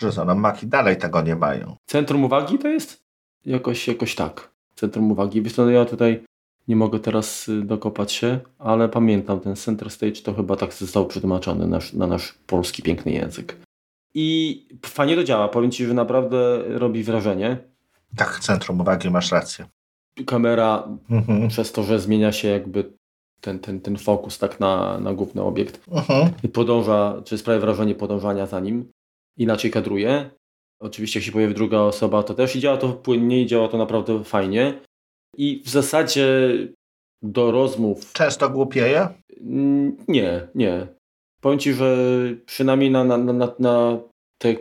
[0.00, 1.76] że co, no Maki dalej tego nie mają.
[1.86, 2.98] Centrum uwagi to jest?
[3.44, 4.50] Jakoś, jakoś tak.
[4.74, 5.42] Centrum uwagi.
[5.42, 6.24] Wiesz, no ja tutaj
[6.68, 11.06] nie mogę teraz y, dokopać się, ale pamiętam, ten Center Stage to chyba tak został
[11.06, 13.56] przetłumaczony na, na nasz polski piękny język.
[14.14, 15.48] I fajnie to działa.
[15.48, 17.56] Powiem Ci, że naprawdę robi wrażenie.
[18.16, 19.66] Tak, centrum uwagi, masz rację.
[20.26, 21.48] Kamera mhm.
[21.48, 22.92] przez to, że zmienia się jakby
[23.40, 26.30] ten, ten, ten fokus tak na, na główny obiekt mhm.
[26.42, 28.90] i podąża, czy sprawia wrażenie podążania za nim.
[29.36, 30.30] Inaczej kadruje.
[30.80, 33.78] Oczywiście jak się pojawi druga osoba, to też i działa to płynnie i działa to
[33.78, 34.80] naprawdę fajnie.
[35.38, 36.28] I w zasadzie
[37.22, 38.12] do rozmów...
[38.12, 39.08] Często głupieje?
[40.08, 40.86] Nie, nie.
[41.40, 41.96] Powiem Ci, że
[42.46, 43.98] przynajmniej na, na, na, na
[44.38, 44.54] te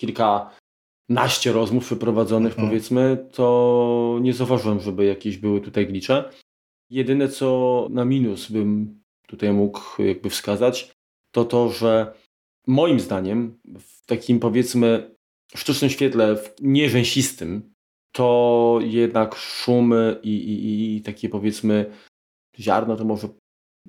[0.00, 2.68] kilkanaście rozmów przeprowadzonych mhm.
[2.68, 6.30] powiedzmy, to nie zauważyłem, żeby jakieś były tutaj glicze.
[6.90, 10.92] Jedyne co na minus bym tutaj mógł jakby wskazać,
[11.34, 12.14] to to, że
[12.66, 15.14] moim zdaniem w takim powiedzmy
[15.54, 17.73] sztucznym świetle nierzęsistym
[18.14, 21.90] to jednak szumy i, i, i takie powiedzmy
[22.58, 23.28] ziarno to może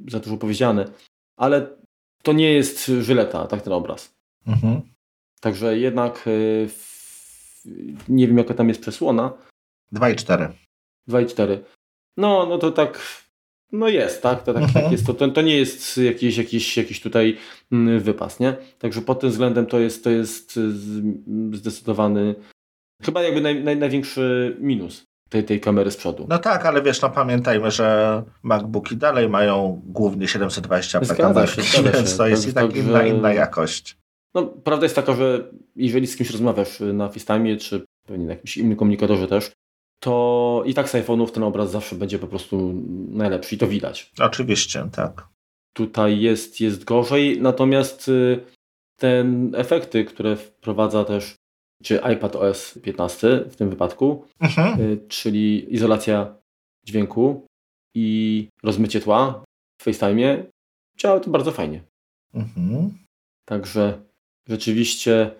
[0.07, 0.91] za dużo powiedziane,
[1.37, 1.77] ale
[2.23, 4.15] to nie jest żyleta, tak ten obraz.
[4.47, 4.81] Mhm.
[5.39, 6.69] Także jednak y,
[8.09, 9.33] nie wiem jaka tam jest przesłona.
[9.93, 10.51] 2,4.
[11.09, 11.57] 2,4.
[12.17, 12.99] No, no to tak,
[13.71, 14.91] no jest, tak, to, tak, tak mhm.
[14.91, 15.05] jest.
[15.05, 17.37] To, to, to, nie jest jakiś, jakiś, jakiś tutaj
[17.71, 18.55] mm, wypas, nie?
[18.79, 20.59] Także pod tym względem to jest, to jest
[21.53, 22.35] zdecydowany,
[23.01, 26.25] chyba jakby naj, naj, największy minus tej, tej kamery z przodu.
[26.29, 31.61] No tak, ale wiesz, no pamiętajmy, że MacBooki dalej mają głównie 720p kamerki,
[31.93, 33.97] więc to jest i tak inna, inna jakość.
[34.35, 38.57] No, prawda jest taka, że jeżeli z kimś rozmawiasz na FaceTime, czy pewnie na jakimś
[38.57, 39.51] innym komunikatorze też,
[39.99, 44.11] to i tak z iPhone'ów ten obraz zawsze będzie po prostu najlepszy i to widać.
[44.19, 45.27] Oczywiście, tak.
[45.73, 48.39] Tutaj jest, jest gorzej, natomiast y,
[48.99, 51.35] te efekty, które wprowadza też
[51.85, 54.81] czy iPad OS 15 w tym wypadku, mhm.
[54.81, 56.35] Y, czyli izolacja
[56.85, 57.45] dźwięku
[57.95, 59.43] i rozmycie tła
[59.81, 60.43] w FaceTime,
[60.97, 61.81] działa to bardzo fajnie.
[62.33, 62.97] Mhm.
[63.45, 64.01] Także
[64.47, 65.31] rzeczywiście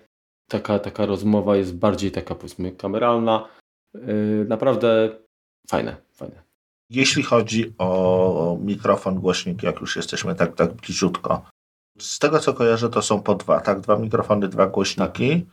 [0.50, 3.48] taka, taka rozmowa jest bardziej taka powiedzmy kameralna,
[3.94, 5.18] Yy, naprawdę
[5.68, 6.42] fajne, fajne.
[6.90, 11.42] Jeśli chodzi o mikrofon, głośnik, jak już jesteśmy tak, tak bliziutko,
[11.98, 13.80] z tego co kojarzę, to są po dwa, tak?
[13.80, 15.46] Dwa mikrofony, dwa głośniki.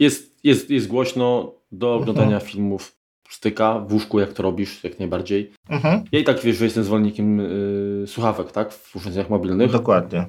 [0.00, 2.50] Jest, jest, jest głośno do oglądania mhm.
[2.50, 5.52] filmów styka w łóżku, jak to robisz, jak najbardziej.
[5.68, 6.04] Mhm.
[6.12, 8.72] Ja i tak wiesz, że jestem zwolennikiem yy, słuchawek, tak?
[8.72, 9.70] W urządzeniach mobilnych.
[9.70, 10.26] Dokładnie.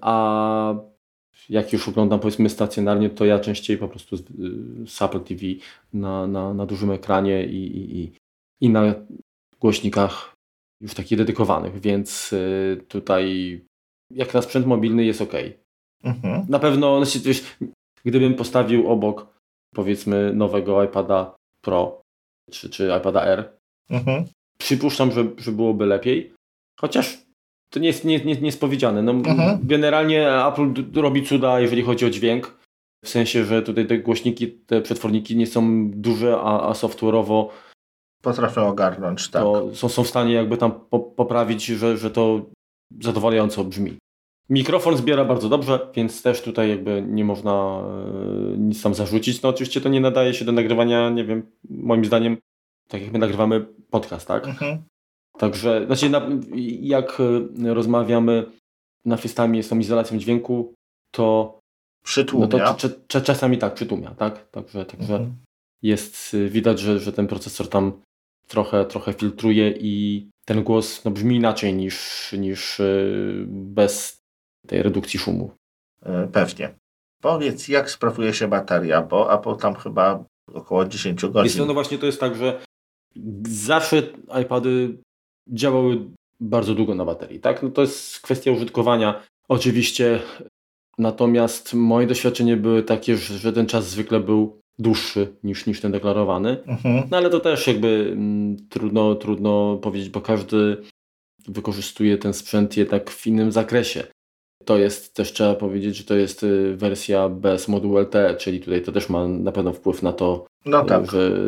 [0.00, 0.74] A
[1.48, 4.16] jak już oglądam powiedzmy stacjonarnie, to ja częściej po prostu
[4.86, 5.42] z Apple TV
[5.92, 8.12] na, na, na dużym ekranie i, i,
[8.60, 8.94] i na
[9.60, 10.34] głośnikach
[10.80, 13.60] już takich dedykowanych, więc y, tutaj
[14.10, 15.32] jak na sprzęt mobilny jest ok.
[16.04, 16.46] Mhm.
[16.48, 17.56] Na pewno, znaczy, wiesz,
[18.04, 19.26] gdybym postawił obok
[19.74, 22.02] powiedzmy nowego iPada Pro
[22.50, 23.52] czy, czy iPada R,
[23.90, 24.24] mhm.
[24.58, 26.34] przypuszczam, że, że byłoby lepiej,
[26.80, 27.18] chociaż
[27.72, 29.02] to nie jest, nie, nie.
[29.02, 29.58] No, mhm.
[29.62, 32.58] Generalnie Apple robi cuda, jeżeli chodzi o dźwięk.
[33.04, 37.48] W sensie, że tutaj te głośniki, te przetworniki nie są duże, a, a software'owo
[38.22, 39.42] potrafią ogarnąć, tak.
[39.42, 42.40] To są, są w stanie jakby tam po, poprawić, że, że to
[43.00, 43.96] zadowalająco brzmi.
[44.50, 47.82] Mikrofon zbiera bardzo dobrze, więc też tutaj jakby nie można
[48.54, 49.42] e, nic tam zarzucić.
[49.42, 52.36] No oczywiście to nie nadaje się do nagrywania, nie wiem, moim zdaniem,
[52.88, 54.46] tak jak my nagrywamy podcast, tak?
[54.46, 54.82] Mhm.
[55.38, 56.28] Także, znaczy, na,
[56.80, 57.20] jak
[57.64, 58.46] e, rozmawiamy
[59.04, 60.74] na FaceTime z tą izolacją dźwięku,
[61.14, 61.58] to
[62.04, 62.46] przytłumia.
[62.46, 62.74] No
[63.08, 64.50] to czasami tak, przytłumia, tak?
[64.50, 65.36] Także, także mhm.
[65.82, 67.92] jest, e, widać, że, że ten procesor tam
[68.48, 72.80] trochę, trochę filtruje i ten głos no, brzmi inaczej niż, niż
[73.46, 74.23] bez
[74.66, 75.50] tej redukcji szumu.
[76.32, 76.74] Pewnie.
[77.20, 80.24] Powiedz, jak sprawuje się bateria, bo Apple tam chyba
[80.54, 81.44] około 10 godzin.
[81.44, 82.62] Jest, no właśnie to jest tak, że
[83.48, 84.02] zawsze
[84.42, 84.98] iPady
[85.48, 86.00] działały
[86.40, 87.40] bardzo długo na baterii.
[87.40, 87.62] Tak?
[87.62, 89.22] No to jest kwestia użytkowania.
[89.48, 90.20] Oczywiście,
[90.98, 96.62] natomiast moje doświadczenia były takie, że ten czas zwykle był dłuższy niż, niż ten deklarowany.
[96.66, 97.08] Mhm.
[97.10, 100.82] No ale to też jakby mm, trudno, trudno powiedzieć, bo każdy
[101.48, 104.06] wykorzystuje ten sprzęt jednak w innym zakresie.
[104.64, 108.82] To jest też trzeba powiedzieć, że to jest y, wersja bez modułu LTE, czyli tutaj
[108.82, 111.10] to też ma na pewno wpływ na to, no tak.
[111.10, 111.38] że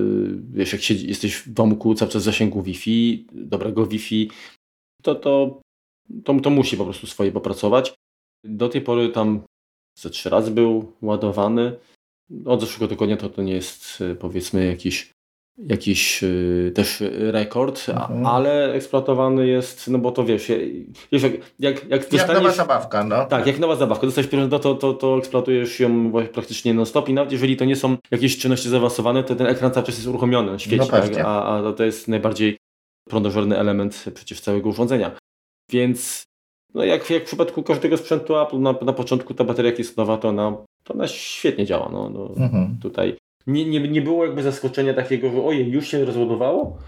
[0.50, 4.30] wiesz, jak siedzi, jesteś w domku cały czas zasięgu Wi-Fi, dobrego Wi-Fi,
[5.02, 5.60] to, to,
[6.24, 7.94] to, to musi po prostu swoje popracować.
[8.44, 9.42] Do tej pory tam
[9.98, 11.76] ze trzy razy był ładowany.
[12.44, 15.15] od zeszłego tygodnia to, to nie jest powiedzmy jakiś
[15.58, 18.26] jakiś y, też rekord, mhm.
[18.26, 20.52] ale eksploatowany jest, no bo to wiesz,
[21.12, 22.28] wiesz jak, jak, jak dostaniesz...
[22.28, 23.26] Jak nowa zabawka, no.
[23.26, 24.06] Tak, jak nowa zabawka.
[24.06, 27.76] Dostajesz pieniądze, no to, to, to eksploatujesz ją praktycznie non-stop i nawet jeżeli to nie
[27.76, 31.10] są jakieś czynności zaawansowane, to ten ekran cały czas jest uruchomiony, on świeci, no tak?
[31.24, 32.56] a, a to jest najbardziej
[33.08, 35.10] prądożerny element przecież całego urządzenia.
[35.70, 36.24] Więc
[36.74, 39.96] no jak, jak w przypadku każdego sprzętu Apple na, na początku ta bateria jak jest
[39.96, 41.88] nowa, to ona, to ona świetnie działa.
[41.92, 42.78] No, no mhm.
[42.82, 46.78] Tutaj nie, nie, nie było jakby zaskoczenia takiego, że ojej, już się rozładowało?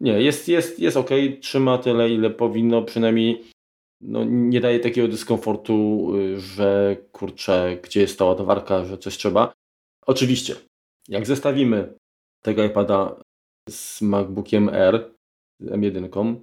[0.00, 3.44] Nie, jest, jest, jest ok, trzyma tyle, ile powinno, przynajmniej
[4.00, 9.52] no, nie daje takiego dyskomfortu, y, że kurczę, gdzie jest ta ładowarka, że coś trzeba.
[10.06, 10.54] Oczywiście,
[11.08, 11.94] jak zestawimy
[12.42, 13.20] tego iPada
[13.68, 15.10] z MacBookiem R,
[15.62, 16.36] M1,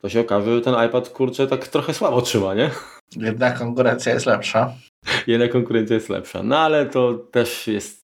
[0.00, 2.70] to się okaże, że ten iPad, kurczę, tak trochę słabo trzyma, nie?
[3.16, 4.74] Jednak konkurencja jest lepsza.
[5.26, 6.42] Jednak konkurencja jest lepsza.
[6.42, 8.01] No ale to też jest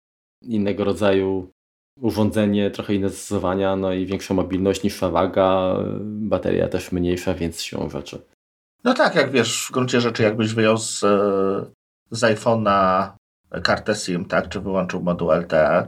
[0.46, 1.50] innego rodzaju
[2.00, 7.90] urządzenie, trochę inne zastosowania, no i większa mobilność, niższa waga, bateria też mniejsza, więc siłą
[7.90, 8.22] rzeczy.
[8.84, 11.00] No tak, jak wiesz, w gruncie rzeczy jakbyś wyjął z,
[12.10, 13.10] z iPhone'a
[13.62, 15.86] kartę SIM, tak, czy wyłączył moduł LTE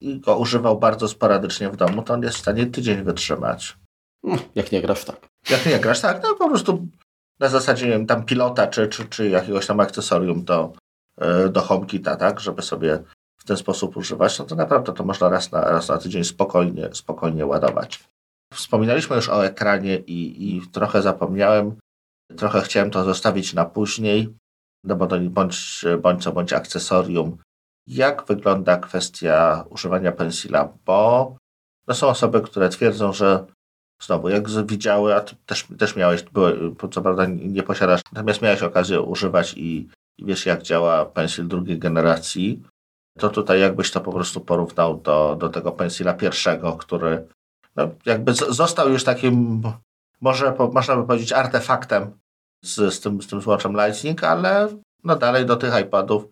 [0.00, 3.76] i go używał bardzo sporadycznie w domu, to on jest w stanie tydzień wytrzymać.
[4.22, 5.26] No, jak nie grasz, tak.
[5.50, 6.86] Jak nie grasz, tak, no po prostu
[7.40, 10.72] na zasadzie wiem, tam pilota, czy, czy, czy jakiegoś tam akcesorium do,
[11.20, 13.02] e, do HomeKita, tak, żeby sobie
[13.44, 16.88] w ten sposób używać, no to naprawdę to można raz na, raz na tydzień spokojnie,
[16.92, 18.04] spokojnie ładować.
[18.54, 21.76] Wspominaliśmy już o ekranie i, i trochę zapomniałem,
[22.36, 24.34] trochę chciałem to zostawić na później,
[24.84, 27.36] no bo to bądź, bądź co bądź akcesorium.
[27.86, 30.72] Jak wygląda kwestia używania pensila?
[30.86, 31.36] Bo
[31.86, 33.46] no są osoby, które twierdzą, że
[34.02, 38.62] znowu, jak widziały, a ty też, też miałeś, były, co prawda nie posiadasz, natomiast miałeś
[38.62, 42.62] okazję używać i, i wiesz, jak działa pensil drugiej generacji,
[43.18, 47.26] to tutaj jakbyś to po prostu porównał do, do tego pensila pierwszego, który
[47.76, 49.62] no, jakby został już takim,
[50.20, 52.18] może po, można by powiedzieć, artefaktem
[52.64, 54.68] z, z, tym, z tym złoczem Lightning, ale
[55.04, 56.24] no dalej do tych iPadów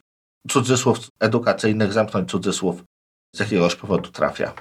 [0.48, 2.84] cudzysłów edukacyjnych, zamknąć cudzysłów,
[3.34, 4.54] z jakiegoś powodu trafia.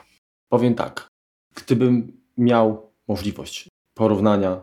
[0.50, 1.08] Powiem tak,
[1.56, 4.62] gdybym miał możliwość porównania,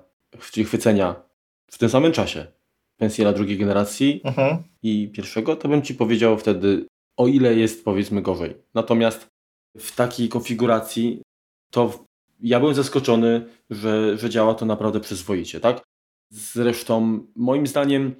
[0.52, 1.14] czyli chwycenia
[1.70, 2.46] w tym samym czasie
[2.96, 4.56] pensila drugiej generacji uh mhm.
[4.56, 4.62] -huh.
[4.82, 6.86] i pierwszego, to bym Ci powiedział wtedy
[7.18, 8.54] o ile jest powiedzmy gorzej.
[8.74, 9.28] Natomiast
[9.78, 11.22] w takiej konfiguracji
[11.70, 12.04] to
[12.40, 15.84] ja byłem zaskoczony, że, że działa to naprawdę przyzwoicie, tak?
[16.32, 18.14] Zresztą moim zdaniem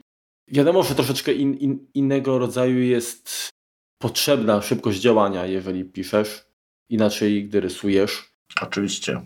[0.48, 3.50] wiadomo, że troszeczkę in, in, innego rodzaju jest
[3.98, 6.44] potrzebna szybkość działania, jeżeli piszesz,
[6.90, 8.32] inaczej gdy rysujesz.
[8.62, 9.20] Oczywiście.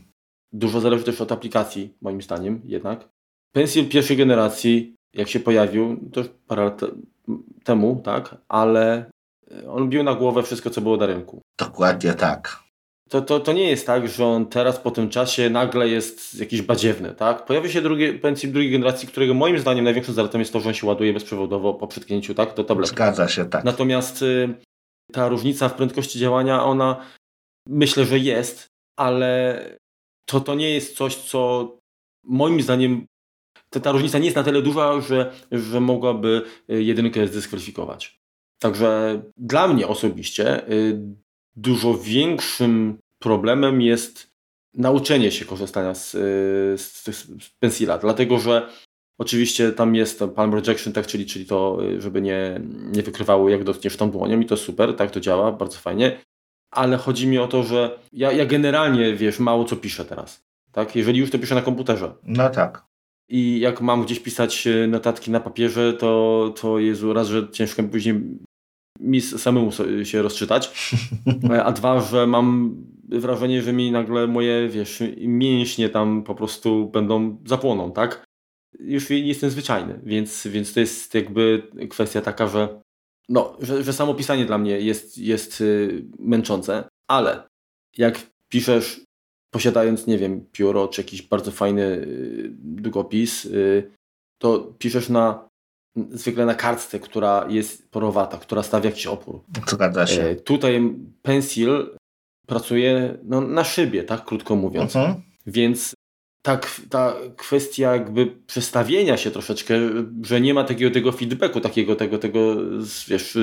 [0.53, 3.09] Dużo zależy też od aplikacji, moim zdaniem jednak.
[3.55, 6.81] Pencil pierwszej generacji, jak się pojawił, to już parę lat
[7.65, 9.12] temu, tak, ale
[9.69, 11.41] on bił na głowę wszystko, co było na rynku.
[11.59, 12.63] Dokładnie tak.
[13.09, 16.63] To, to, to nie jest tak, że on teraz po tym czasie nagle jest jakiś
[16.63, 17.45] badziewny, tak?
[17.47, 20.75] Pojawi się drugi, pędzik drugiej generacji, którego moim zdaniem największą zaletą jest to, że on
[20.75, 22.55] się ładuje bezprzewodowo po przytknięciu, tak?
[22.55, 22.91] Do tablety.
[22.91, 23.65] Zgadza się, tak.
[23.65, 24.55] Natomiast y,
[25.13, 27.07] ta różnica w prędkości działania, ona
[27.69, 28.67] myślę, że jest,
[28.99, 29.61] ale
[30.27, 31.73] to, to nie jest coś, co
[32.25, 33.07] moim zdaniem
[33.71, 38.22] ta, ta różnica nie jest na tyle duża, że, że mogłaby y, jedynkę zdyskwalifikować.
[38.63, 40.99] Także dla mnie osobiście y,
[41.57, 44.33] dużo większym problemem jest
[44.75, 46.19] nauczenie się korzystania z, y,
[46.79, 48.69] z, z Pensila, dlatego że
[49.19, 52.61] oczywiście tam jest palm rejection, tak, czyli, czyli to, y, żeby nie,
[52.93, 56.19] nie wykrywało jak dotkniesz tą dłonią i to super, tak to działa, bardzo fajnie,
[56.71, 60.97] ale chodzi mi o to, że ja, ja generalnie, wiesz, mało co piszę teraz, tak,
[60.97, 62.15] jeżeli już to piszę na komputerze.
[62.23, 62.85] No tak.
[63.29, 68.15] I jak mam gdzieś pisać notatki na papierze, to, to Jezu, raz, że ciężko później
[69.01, 69.71] mi samemu
[70.05, 70.95] się rozczytać,
[71.65, 72.77] a dwa, że mam
[73.09, 78.25] wrażenie, że mi nagle moje, wiesz, mięśnie tam po prostu będą zapłoną, tak?
[78.79, 82.83] Już jestem zwyczajny, więc, więc to jest jakby kwestia taka, że
[83.29, 87.43] no, że, że samo pisanie dla mnie jest, jest y, męczące, ale
[87.97, 89.05] jak piszesz
[89.51, 93.91] posiadając, nie wiem, pióro czy jakiś bardzo fajny y, długopis, y,
[94.39, 95.49] to piszesz na
[95.97, 99.41] zwykle na kartce, która jest porowata, która stawia jakiś opór.
[99.69, 100.23] Zgadza się.
[100.23, 101.97] E, tutaj pensil
[102.47, 104.91] pracuje no, na szybie, tak krótko mówiąc.
[104.91, 105.17] Uh mhm.
[105.17, 105.23] -huh.
[105.47, 105.95] Więc
[106.43, 109.75] tak, ta kwestia jakby przestawienia się troszeczkę,
[110.23, 112.57] że nie ma takiego tego feedbacku, takiego, tego, tego,
[113.09, 113.39] wiesz,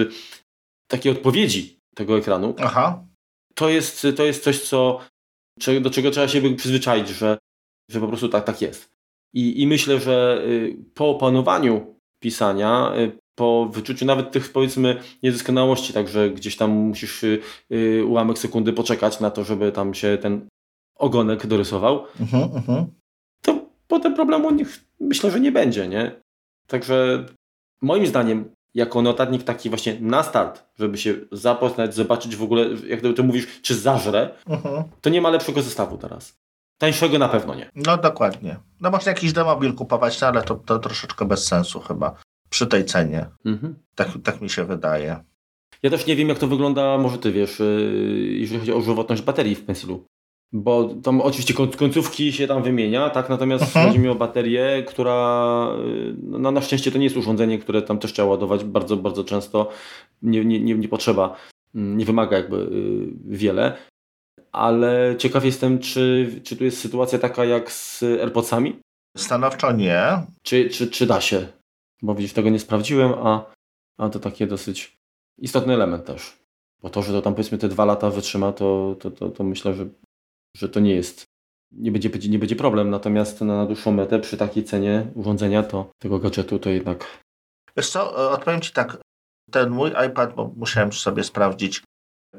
[0.87, 2.55] takiej odpowiedzi tego ekranu.
[2.57, 3.05] Aha.
[3.55, 4.99] To jest, to jest coś, co,
[5.81, 7.37] do czego trzeba się przyzwyczaić, że,
[7.91, 8.89] że po prostu tak, tak jest.
[9.33, 15.93] I, I myślę, że y, po opanowaniu pisania, y, po wyczuciu nawet tych powiedzmy niedoskonałości,
[15.93, 17.23] także gdzieś tam musisz
[17.69, 20.47] yy, ułamek sekundy poczekać na to, żeby tam się ten
[20.95, 22.85] ogonek dorysował, Mhm, mhm.
[23.41, 26.11] to potem problemu niech, myślę, że nie będzie, nie?
[26.67, 27.25] Także
[27.81, 33.01] moim zdaniem jako notatnik taki właśnie na start, żeby się zapoznać, zobaczyć w ogóle, jak
[33.15, 34.83] ty mówisz, czy zażre, Mhm.
[35.01, 36.39] to nie ma lepszego zestawu teraz.
[36.79, 37.69] Tańszego na pewno nie.
[37.75, 38.57] No dokładnie.
[38.81, 42.15] No można jakiś demobil kupować, no, ale to, to troszeczkę bez sensu chyba
[42.49, 43.25] przy tej cenie.
[43.45, 43.75] Mhm.
[43.95, 45.23] Tak, tak mi się wydaje.
[45.83, 49.21] Ja też nie wiem, jak to wygląda, może ty wiesz, yy, jeżeli chodzi o żywotność
[49.21, 50.05] baterii w pensilu.
[50.53, 53.29] Bo tam oczywiście koń- końcówki się tam wymienia, tak?
[53.29, 53.85] Natomiast Mhm.
[53.87, 57.99] chodzi mi o baterię, która yy, no, na szczęście to nie jest urządzenie, które tam
[57.99, 59.69] też trzeba ładować bardzo, bardzo często.
[60.21, 61.35] Nie, nie, nie, nie potrzeba,
[61.75, 63.77] mm, nie wymaga jakby yy, wiele.
[64.51, 68.79] Ale ciekaw jestem, czy, czy tu jest sytuacja taka jak z AirPodsami?
[69.17, 70.03] Stanowczo nie.
[70.43, 71.47] Czy, czy, czy da się?
[72.01, 73.53] Bo widzisz, tego nie sprawdziłem, a,
[73.97, 74.97] a to taki dosyć
[75.37, 76.39] istotny element też.
[76.81, 79.73] Bo to, że to tam powiedzmy te dwa lata wytrzyma, to, to, to, to myślę,
[79.73, 79.87] że,
[80.57, 81.25] że to nie jest,
[81.71, 82.89] nie będzie, nie będzie problem.
[82.89, 87.19] Natomiast na dłuższą metę przy takiej cenie urządzenia, to tego gadżetu to jednak
[87.77, 88.97] Wiesz co, e, odpowiem Ci tak.
[89.51, 91.83] Ten mój iPad, bo musiałem sobie sprawdzić,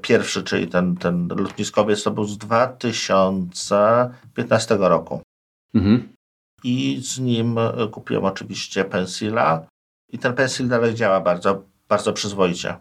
[0.02, 5.20] pierwszy, czyli ten, ten lotniskowiec, to był z 2015 roku.
[5.74, 6.08] mhm.
[6.64, 9.66] I z nim e, kupiłem oczywiście Pensila.
[10.12, 12.76] I ten Pensil dalej działa bardzo, bardzo przyzwoicie.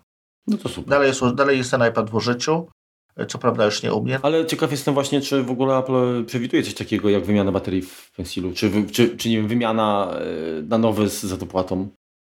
[0.48, 0.89] no to super.
[0.89, 2.67] Dalej jest, dalej jest ten iPad w użyciu.
[3.15, 4.19] E, Co prawda już nie u mnie.
[4.24, 8.12] Ale ciekaw jestem właśnie, czy w ogóle Apple przewiduje coś takiego jak wymiana baterii w
[8.15, 11.88] Pensilu, czy, czy, czy nie wiem, wymiana e, na nowy z, za dopłatą.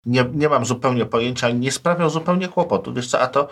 [0.06, 2.92] Nie, nie mam zupełnie pojęcia, nie sprawiał zupełnie kłopotu.
[2.94, 3.48] Wiesz co, a to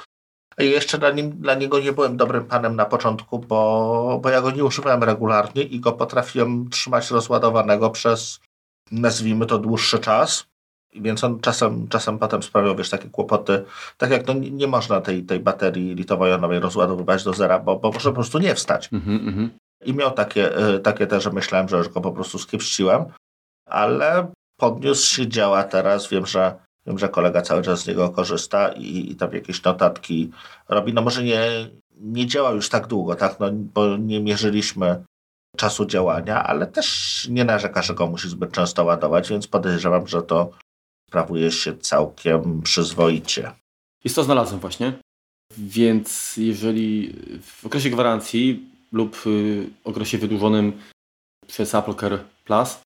[0.56, 4.40] a jeszcze dla, nim, dla niego nie byłem dobrym panem na początku, bo, bo ja
[4.40, 8.40] go nie używałem regularnie i go potrafiłem trzymać rozładowanego przez,
[8.90, 10.46] nazwijmy to, dłuższy czas.
[10.92, 13.64] I Więc on czasem, czasem potem sprawiał, wiesz, takie kłopoty.
[13.96, 18.10] Tak jak no, nie, można tej, tej baterii litowo-jonowej rozładowywać do zera, bo, bo może
[18.10, 18.88] po prostu nie wstać.
[18.92, 19.50] Mhm, mhm.
[19.84, 23.04] I miał takie, e, takie też, że myślałem, że już go po prostu skiepściłem,
[23.66, 26.08] ale podniósł się, działa teraz.
[26.08, 26.54] Wiem, że,
[26.86, 30.30] wiem, że kolega cały czas z niego korzysta i, i tam jakieś notatki
[30.68, 30.92] robi.
[30.92, 31.40] No może nie,
[32.00, 33.40] nie działa już tak długo, tak?
[33.40, 35.04] No, bo nie mierzyliśmy
[35.56, 40.22] czasu działania, ale też nie narzeka, że go musi zbyt często ładować, więc podejrzewam, że
[40.22, 40.50] to
[41.08, 43.52] sprawuje się całkiem przyzwoicie.
[44.04, 44.92] I to znalazłem właśnie.
[45.58, 50.80] Więc jeżeli w okresie gwarancji lub y, okresie wydłużonym
[51.46, 52.80] przez Apple Care Plus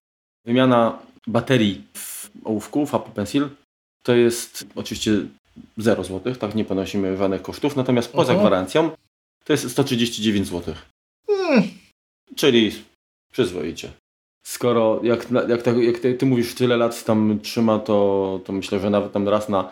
[0.45, 3.49] wymiana baterii w ołówku, w Apple Pencil,
[4.07, 5.11] to jest oczywiście
[5.77, 8.39] 0 zł, tak nie ponosimy żadnych kosztów, natomiast poza Mhm.
[8.39, 8.89] gwarancją
[9.45, 10.75] to jest 139 zł,
[11.29, 11.63] Hmm,
[12.35, 12.71] czyli
[13.31, 13.89] przyzwoicie.
[14.45, 18.79] Skoro jak, jak, tak- jak ty, ty mówisz tyle lat tam trzyma, to, to myślę,
[18.79, 19.71] że nawet tam raz na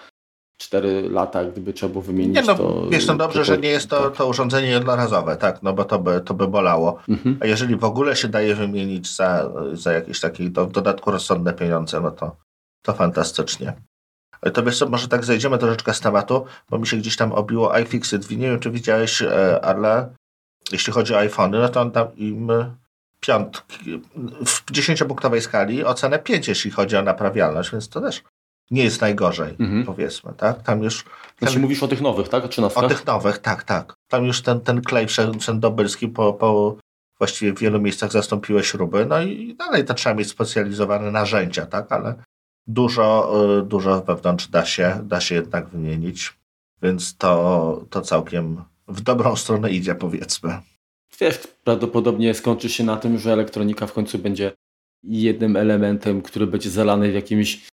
[0.62, 2.88] 4 lata, gdyby trzeba było wymienić, nie no, to...
[2.90, 4.18] wiesz, no dobrze, to- że nie jest to, tak.
[4.18, 5.64] to urządzenie jednorazowe, tak?
[5.64, 7.00] No bo to by, to by bolało.
[7.10, 7.38] Mhm.
[7.42, 11.54] A jeżeli w ogóle się daje wymienić za, za jakieś takie do, w dodatku rozsądne
[11.54, 12.36] pieniądze, no to,
[12.82, 13.74] to fantastycznie.
[14.46, 17.32] Ale To wiesz co, może tak zejdziemy troszeczkę z tematu, bo mi się gdzieś tam
[17.32, 18.30] obiło iFixit.
[18.32, 20.10] Nie wiem, czy widziałeś, e, ale
[20.72, 22.52] jeśli chodzi o iPhony, no to on tam im
[23.20, 24.02] piątki,
[24.46, 28.24] w 10-punktowej skali ocenę 5, jeśli chodzi o naprawialność, więc to też
[28.72, 29.86] nie jest najgorzej, Mhm.
[29.86, 30.64] powiedzmy, tak?
[30.64, 31.04] Tam już
[31.40, 32.46] Znaczy ten- mówisz o tych nowych, tak?
[32.46, 32.80] O 13?
[32.80, 33.94] o tych nowych, tak, tak.
[34.08, 36.76] Tam już ten, ten klej wszęd- wszędobylski po, po
[37.18, 41.92] właściwie w wielu miejscach zastąpiły śruby, no i dalej to trzeba mieć specjalizowane narzędzia, tak,
[41.92, 42.16] ale
[42.68, 46.34] dużo, y, dużo wewnątrz da się, da się jednak wymienić,
[46.82, 50.58] więc to, to całkiem w dobrą stronę idzie, powiedzmy.
[51.20, 54.52] Wiesz, prawdopodobnie skończy się na tym, że elektronika w końcu będzie
[55.04, 57.68] jednym elementem, który będzie zalany w jakimś,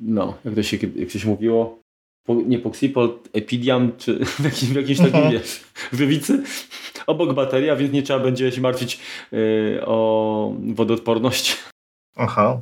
[0.00, 1.78] no, jak to się, jak to się mówiło,
[2.26, 5.32] po, nie Poxipol, Epidiam, czy w jakimś, w jakimś takim, Mhm.
[5.32, 6.42] wiesz, wywicy,
[7.06, 9.00] obok bateria, więc nie trzeba będzie się martwić
[9.32, 11.56] y, o wodoodporność
[12.16, 12.60] Aha.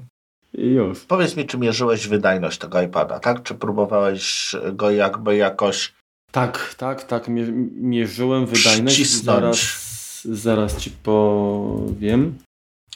[0.59, 1.01] Już.
[1.05, 3.43] Powiedz mi, czy mierzyłeś wydajność tego iPada, tak?
[3.43, 5.93] Czy próbowałeś go jakby jakoś
[6.33, 9.25] Tak, tak, tak, mie- mierzyłem wydajność, Przycisnąć.
[9.41, 12.39] zaraz, zaraz ci powiem.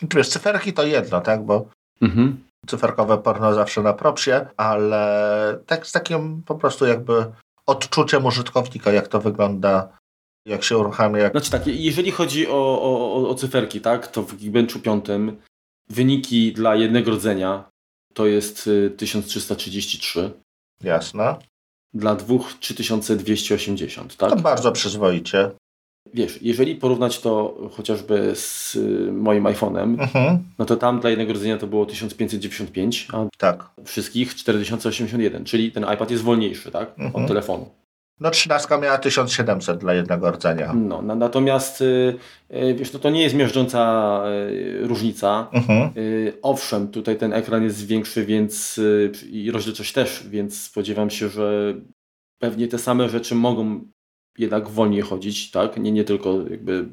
[0.08, 1.44] Czy wiesz, cyferki to jedno, tak?
[1.44, 1.68] Bo
[2.00, 2.36] Mhm.
[2.66, 7.24] cyferkowe porno zawsze na propsie, ale tak z takim po prostu jakby
[7.66, 9.88] odczuciem użytkownika, jak to wygląda,
[10.46, 11.18] jak się uruchamia.
[11.18, 11.32] Jak...
[11.32, 12.52] Znaczy tak, jeżeli chodzi o,
[12.82, 15.04] o, o- o cyferki, tak, to w Geekbenchu 5
[15.90, 17.64] wyniki dla jednego rdzenia
[18.14, 20.30] to jest y, 1333,
[20.84, 21.36] Jasne.
[21.94, 24.40] dla dwóch 3280, To tak?
[24.40, 25.50] bardzo przyzwoicie.
[26.14, 30.38] wiesz, jeżeli porównać to chociażby z y, moim iPhone'em, Mhm.
[30.58, 33.70] no to tam dla jednego rdzenia to było 1595, a Tak.
[33.84, 36.88] wszystkich 4081, czyli ten iPad jest wolniejszy, tak?
[36.98, 37.22] Mhm.
[37.24, 37.70] Od telefonu.
[38.20, 40.72] No trzynastka miała 1700 dla jednego rdzenia.
[40.72, 42.14] No, na, natomiast y,
[42.54, 45.48] y, wiesz, no to nie jest miażdżąca y, różnica.
[45.52, 45.90] Mhm.
[46.42, 48.80] Owszem, tutaj ten ekran jest większy, więc
[49.30, 51.74] i rozdzielczość też, więc spodziewam się, że
[52.42, 53.80] pewnie te same rzeczy mogą
[54.38, 55.76] jednak wolniej chodzić, tak?
[55.76, 56.88] Nie, nie tylko jakby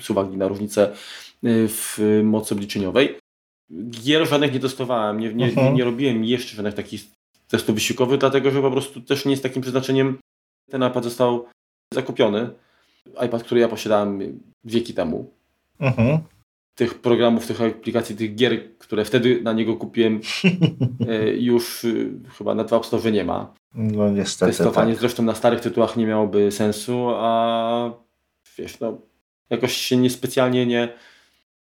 [0.00, 0.92] z uwagi na różnicę
[1.42, 3.18] w mocy obliczeniowej.
[3.90, 5.74] Gier żadnych nie testowałem, nie, nie, nie, Mhm.
[5.74, 7.04] nie robiłem jeszcze żadnych takich
[7.48, 10.18] testów wysiłkowych, dlatego że po prostu też nie jest takim przeznaczeniem
[10.70, 11.46] ten iPad został
[11.94, 12.50] zakupiony.
[13.26, 15.30] iPad, który ja posiadałem wieki temu.
[15.80, 16.18] Mhm.
[16.74, 20.20] Tych programów, tych aplikacji, tych gier, które wtedy na niego kupiłem,
[21.08, 23.54] e, już y, chyba na dwa Store nie ma.
[23.74, 25.00] No niestety Testowanie tak.
[25.00, 27.90] zresztą na starych tytułach nie miałoby sensu, a
[28.58, 28.98] wiesz, no
[29.50, 30.88] jakoś się niespecjalnie nie,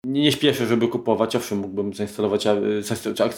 [0.05, 1.37] nie, śpieszę, żeby kupować.
[1.37, 2.47] Owszem, mógłbym zainstalować,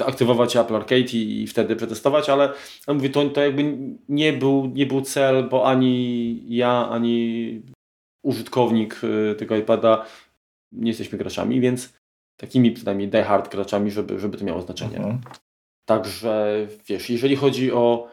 [0.07, 2.53] aktywować Apple Arcade i, wtedy przetestować, ale,
[2.89, 7.63] mówię, to, to jakby nie był, nie był cel, bo ani ja, ani
[8.23, 9.01] użytkownik
[9.31, 10.07] e, tego iPada
[10.73, 11.93] nie jesteśmy graczami, więc
[12.37, 14.97] takimi przynajmniej die hard graczami, żeby, żeby to miało znaczenie.
[14.97, 15.21] Mhm.
[15.89, 18.09] Także wiesz, jeżeli chodzi o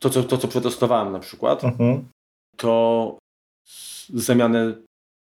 [0.00, 2.08] to, co, to, co przetestowałem na przykład, Mhm.
[2.56, 3.18] to
[4.14, 4.74] zamianę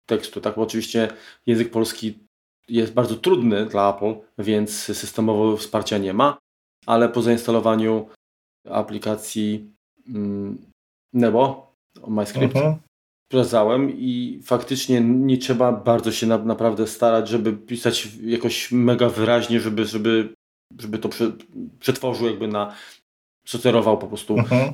[0.06, 0.56] tekstu, tak?
[0.56, 1.08] Bo oczywiście
[1.46, 2.20] język polski
[2.70, 6.38] jest bardzo trudny dla Apple, więc systemowo wsparcia nie ma,
[6.86, 8.08] ale po zainstalowaniu
[8.70, 9.72] aplikacji
[10.08, 10.58] mm,
[11.14, 11.72] Nebo,
[12.08, 12.76] MyScript, Mhm.
[13.32, 19.60] sprawdzałem i faktycznie nie trzeba bardzo się na, naprawdę starać, żeby pisać jakoś mega wyraźnie,
[19.60, 20.34] żeby, żeby,
[20.80, 21.32] żeby to prze,
[21.80, 22.76] przetworzył jakby na,
[23.46, 24.74] przeterował po prostu Mhm.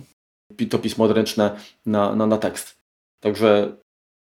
[0.58, 2.78] pi- to pismo odręczne na, na, na tekst.
[3.24, 3.78] Także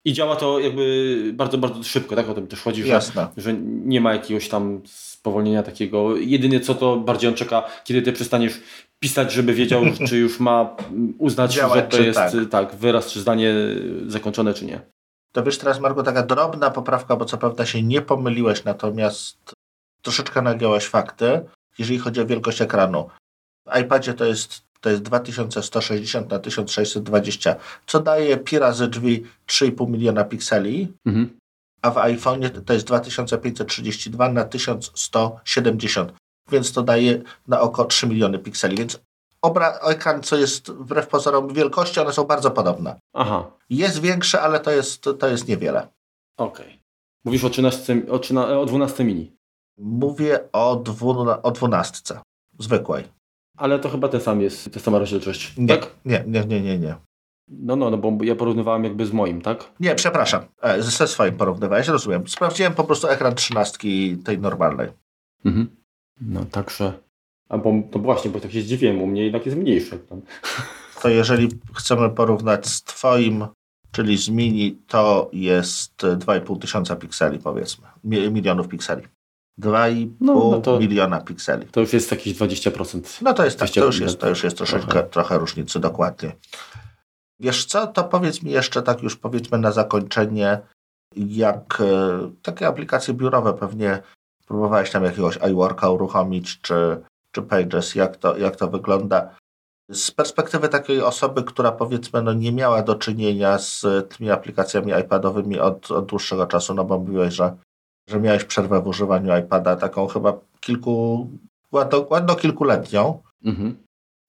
[0.06, 2.28] i działa to jakby bardzo, bardzo szybko, tak?
[2.28, 3.28] O tym też chodzi, że, Jasne.
[3.36, 6.16] że nie ma jakiegoś tam spowolnienia takiego.
[6.16, 8.60] Jedynie co to bardziej on czeka, kiedy ty przestaniesz
[8.98, 10.76] pisać, żeby wiedział, czy już ma
[11.18, 12.32] uznać, Działać, że to jest tak.
[12.50, 12.74] tak.
[12.74, 13.54] wyraz, czy zdanie
[14.06, 14.80] zakończone, czy nie.
[15.32, 19.52] To wiesz teraz, Margo, taka drobna poprawka, bo co prawda się nie pomyliłeś, natomiast
[20.02, 21.40] troszeczkę nagiąłeś fakty,
[21.78, 23.08] jeżeli chodzi o wielkość ekranu.
[23.66, 27.56] W iPadzie to jest, to jest 2160 na 1620,
[27.86, 31.38] co daje pi razy drzwi 3,5 miliona pikseli, Mhm.
[31.82, 36.12] a w iPhone'ie to jest 2532 na 1170,
[36.50, 39.00] więc to daje na oko 3 miliony pikseli, więc
[39.46, 42.96] obra- ekran, co jest wbrew pozorom wielkości, one są bardzo podobne.
[43.14, 45.88] Aha, Jest większy, ale to jest, to jest niewiele.
[46.36, 46.80] okej.
[47.24, 49.32] Mówisz o, 13, o, 13, o 12 mini.
[49.78, 52.20] Mówię o, dwuna, o dwunastce.
[52.58, 53.04] Zwykłej.
[53.56, 55.56] Ale to chyba ten sam jest, ta sama rozdzielczość.
[55.56, 55.90] Nie, Tak?
[56.04, 56.94] nie, nie, nie, nie, nie.
[57.48, 59.72] No, no, no, bo ja porównywałem jakby z moim, tak?
[59.80, 60.42] Nie, przepraszam.
[60.62, 62.28] E, ze swoim porównywałeś, rozumiem.
[62.28, 64.88] Sprawdziłem po prostu ekran trzynastki tej normalnej.
[65.44, 65.76] Mhm.
[66.20, 66.92] No, także...
[67.48, 69.98] A bo, to właśnie, bo tak się zdziwiłem, u mnie jednak jest mniejszy.
[71.02, 73.46] To jeżeli chcemy porównać z twoim,
[73.92, 77.86] czyli z mini, to jest e, 2,5 tysiąca pikseli, powiedzmy.
[78.04, 79.02] Mi, milionów pikseli.
[79.60, 81.66] 2,5 No, no to- miliona pikseli.
[81.66, 83.22] To już jest jakieś 20%.
[83.22, 85.08] No to jest tak, to już 200 jest, to już jest troszeczkę, Trochę.
[85.08, 86.32] trochę różnicy, dokładnie.
[87.40, 90.58] Wiesz co, to powiedz mi jeszcze tak już powiedzmy na zakończenie,
[91.16, 94.02] jak e, takie aplikacje biurowe pewnie
[94.46, 97.00] próbowałeś tam jakiegoś iWorka uruchomić, czy,
[97.32, 99.28] czy Pages, jak to, jak to wygląda.
[99.90, 103.84] Z perspektywy takiej osoby, która powiedzmy no, nie miała do czynienia z
[104.16, 107.56] tymi aplikacjami iPadowymi od, od dłuższego czasu, no bo mówiłeś, że,
[108.08, 111.28] że miałeś przerwę w używaniu iPada, taką chyba kilku,
[111.72, 113.76] ładno, ładno kilkuletnią Mhm.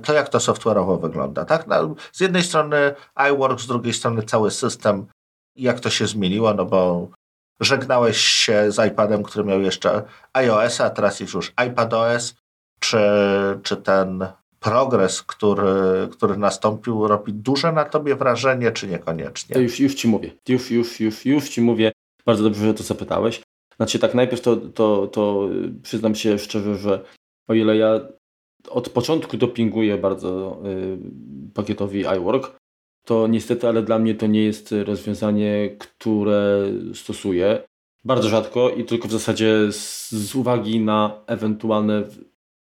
[0.03, 1.67] to jak to software'owo wygląda, tak?
[1.67, 2.95] No, z jednej strony
[3.31, 5.05] iWork, z drugiej strony cały system,
[5.55, 7.09] jak to się zmieniło, no bo
[7.59, 10.03] żegnałeś się z iPadem, który miał jeszcze
[10.33, 12.35] iOS, a teraz jest już iPadOS,
[12.79, 12.99] czy,
[13.63, 14.27] czy ten
[14.59, 19.61] progres, który, który nastąpił, robi duże na tobie wrażenie, czy niekoniecznie?
[19.61, 20.31] już, już ci mówię.
[20.47, 21.91] Już, już, już, już ci mówię.
[22.25, 23.41] Bardzo dobrze, że to zapytałeś.
[23.77, 27.03] Znaczy tak, najpierw to, to, to y, przyznam się szczerze, że
[27.47, 27.99] o ile ja
[28.69, 30.97] od początku dopinguję bardzo y,
[31.53, 32.57] pakietowi iWork,
[33.05, 37.63] to niestety, ale dla mnie to nie jest rozwiązanie, które stosuję.
[38.05, 42.03] Bardzo rzadko i tylko w zasadzie z, z uwagi na ewentualne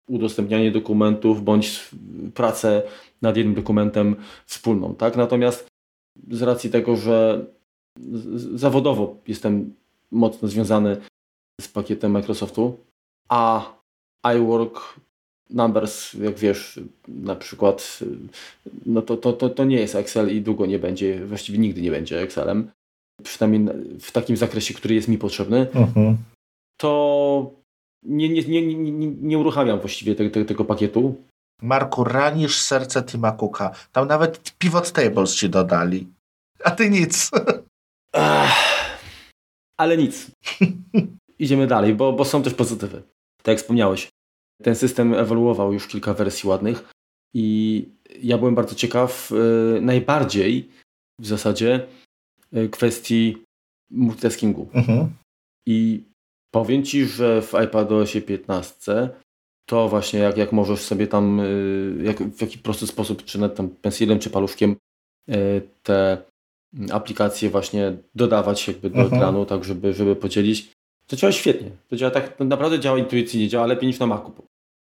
[0.09, 1.89] udostępnianie dokumentów bądź
[2.33, 2.83] pracę
[3.21, 4.95] nad jednym dokumentem wspólną.
[4.95, 5.15] Tak?
[5.15, 5.67] Natomiast
[6.31, 7.45] z racji tego, że
[8.55, 9.73] zawodowo jestem
[10.11, 10.97] mocno związany
[11.61, 12.77] z pakietem Microsoftu,
[13.29, 13.73] a
[14.35, 14.99] iWork
[15.49, 17.99] Numbers, jak wiesz, na przykład,
[18.85, 21.91] no to, to, to, to nie jest Excel i długo nie będzie, właściwie nigdy nie
[21.91, 22.71] będzie Excelem.
[23.23, 26.17] przynajmniej w takim zakresie, który jest mi potrzebny, Mhm.
[26.81, 27.51] to
[28.03, 31.15] nie, nie, nie, nie, nie uruchamiam właściwie tego, tego, tego pakietu.
[31.61, 33.71] Marku, ranisz serce Tima Cooka.
[33.91, 36.07] Tam nawet pivot tables ci dodali.
[36.63, 37.31] A ty nic.
[38.13, 38.70] Ach,
[39.81, 40.31] ale nic.
[41.39, 43.03] Idziemy dalej, bo, bo są też pozytywy.
[43.37, 44.09] Tak jak wspomniałeś,
[44.63, 46.89] ten system ewoluował już kilka wersji ładnych
[47.35, 47.89] i
[48.23, 50.69] ja byłem bardzo ciekaw y, najbardziej
[51.19, 51.87] w zasadzie
[52.57, 53.43] y, kwestii
[53.91, 54.69] multitaskingu.
[54.73, 55.09] Mhm.
[55.67, 56.03] I
[56.53, 59.09] powiem Ci, że w iPadOSie 15
[59.69, 63.57] to właśnie jak, jak możesz sobie tam y, jak, w jaki prosty sposób, czy nawet
[63.57, 64.75] tam pensilem, czy paluszkiem
[65.83, 66.30] te
[66.91, 69.13] aplikacje właśnie dodawać jakby do Mhm.
[69.15, 70.71] ekranu, tak żeby, żeby podzielić.
[71.07, 71.71] To działa świetnie.
[71.89, 74.33] To działa tak, to naprawdę działa intuicyjnie, działa lepiej niż na Macu.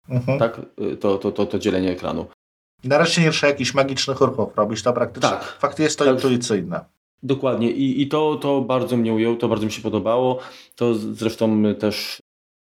[0.08, 0.38] Mhm.
[0.38, 0.60] Tak?
[1.00, 2.26] To, to, to, to dzielenie ekranu.
[2.84, 5.28] Nareszcie nie trzeba jakichś magicznych ruchów robić, to praktycznie.
[5.30, 5.44] Tak.
[5.44, 6.14] Fakt jest to Tak.
[6.14, 6.80] intuicyjne.
[7.22, 10.38] Dokładnie i, i to, to bardzo mnie ujęło, to bardzo mi się podobało.
[10.76, 12.22] To zresztą też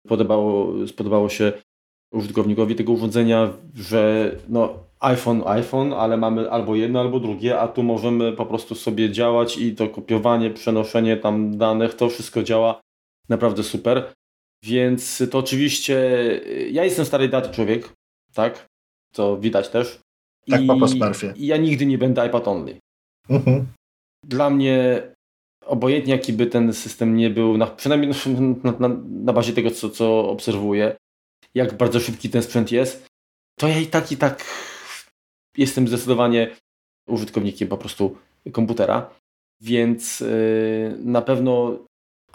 [0.08, 1.52] podobało, spodobało się
[2.12, 7.82] użytkownikowi tego urządzenia, że no iPhone, iPhone, ale mamy albo jedno, albo drugie, a tu
[7.82, 12.80] możemy po prostu sobie działać i to kopiowanie, przenoszenie tam danych, to wszystko działa
[13.28, 14.12] naprawdę super.
[14.64, 15.94] Więc to oczywiście,
[16.70, 17.92] ja jestem starej daty człowiek,
[18.34, 18.66] tak?
[19.14, 19.98] To widać też.
[20.50, 21.32] Tak I, po Postmarfie.
[21.36, 22.78] I ja nigdy nie będę iPad only
[23.28, 23.66] Mhm.
[24.26, 25.02] dla mnie
[25.66, 28.12] obojętnie jaki by ten system nie był, na, przynajmniej
[28.64, 30.96] na, na, na bazie tego, co, co obserwuję,
[31.54, 33.06] jak bardzo szybki ten sprzęt jest,
[33.58, 34.44] to ja i tak, i tak
[35.56, 36.50] jestem zdecydowanie
[37.08, 38.16] użytkownikiem po prostu
[38.52, 39.10] komputera,
[39.62, 41.78] więc yy, na pewno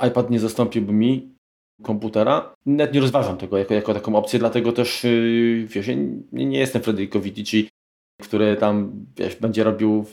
[0.07, 1.35] iPad nie zastąpiłby mi
[1.83, 2.53] komputera.
[2.65, 5.87] Nawet nie rozważam tego jako, jako taką opcję, dlatego też yy, wiesz,
[6.31, 7.69] nie, nie jestem Federico Vidici,
[8.21, 10.05] który tam wiesz, będzie robił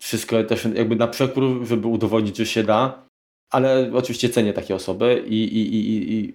[0.00, 3.06] wszystko też jakby na przekór, żeby udowodnić, że się da,
[3.52, 6.34] ale oczywiście cenię takie osoby i, i, i- i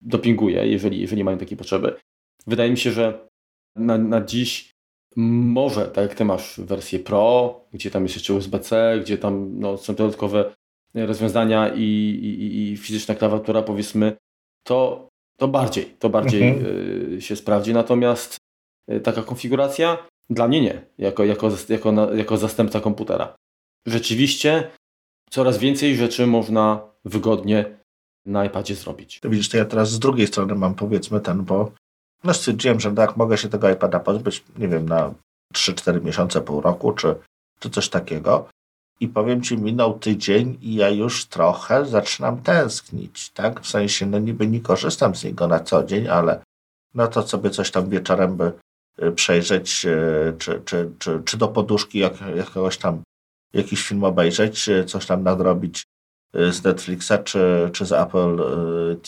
[0.00, 1.96] dopinguję, jeżeli, jeżeli mają takie potrzeby.
[2.46, 3.28] Wydaje mi się, że
[3.76, 4.70] na, na dziś
[5.26, 9.76] może, tak jak ty masz wersję Pro, gdzie tam jest jeszcze USB-C, gdzie tam no,
[9.78, 10.54] są dodatkowe
[10.94, 14.16] rozwiązania i, i, i- fizyczna klawiatura powiedzmy,
[14.66, 15.08] to,
[15.40, 16.66] to bardziej, to bardziej Mhm.
[17.12, 17.72] y, się sprawdzi.
[17.74, 18.36] Natomiast
[18.92, 19.98] y, taka konfiguracja
[20.30, 23.34] dla mnie nie, jako, jako, jako, jako zastępca komputera.
[23.86, 24.70] Rzeczywiście
[25.30, 27.78] coraz więcej rzeczy można wygodnie
[28.26, 29.20] na iPadzie zrobić.
[29.20, 31.72] To widzisz, to ja teraz z drugiej strony mam powiedzmy ten, bo
[32.24, 35.14] no stwierdziłem, że tak, mogę się tego iPada pozbyć, nie wiem, na
[35.54, 37.14] 3-4 miesiące, pół roku, czy,
[37.58, 38.48] czy coś takiego.
[39.00, 43.60] I powiem Ci, minął tydzień i ja już trochę zaczynam tęsknić, tak?
[43.60, 46.42] W sensie, no niby nie korzystam z niego na co dzień, ale
[46.94, 48.52] no to sobie coś tam wieczorem by
[49.02, 53.02] y, przejrzeć, y, czy, czy, czy, czy do poduszki jak, jakiegoś tam,
[53.52, 55.84] jakiś film obejrzeć, y, coś tam nadrobić
[56.34, 58.36] z Netflixa, czy, czy z Apple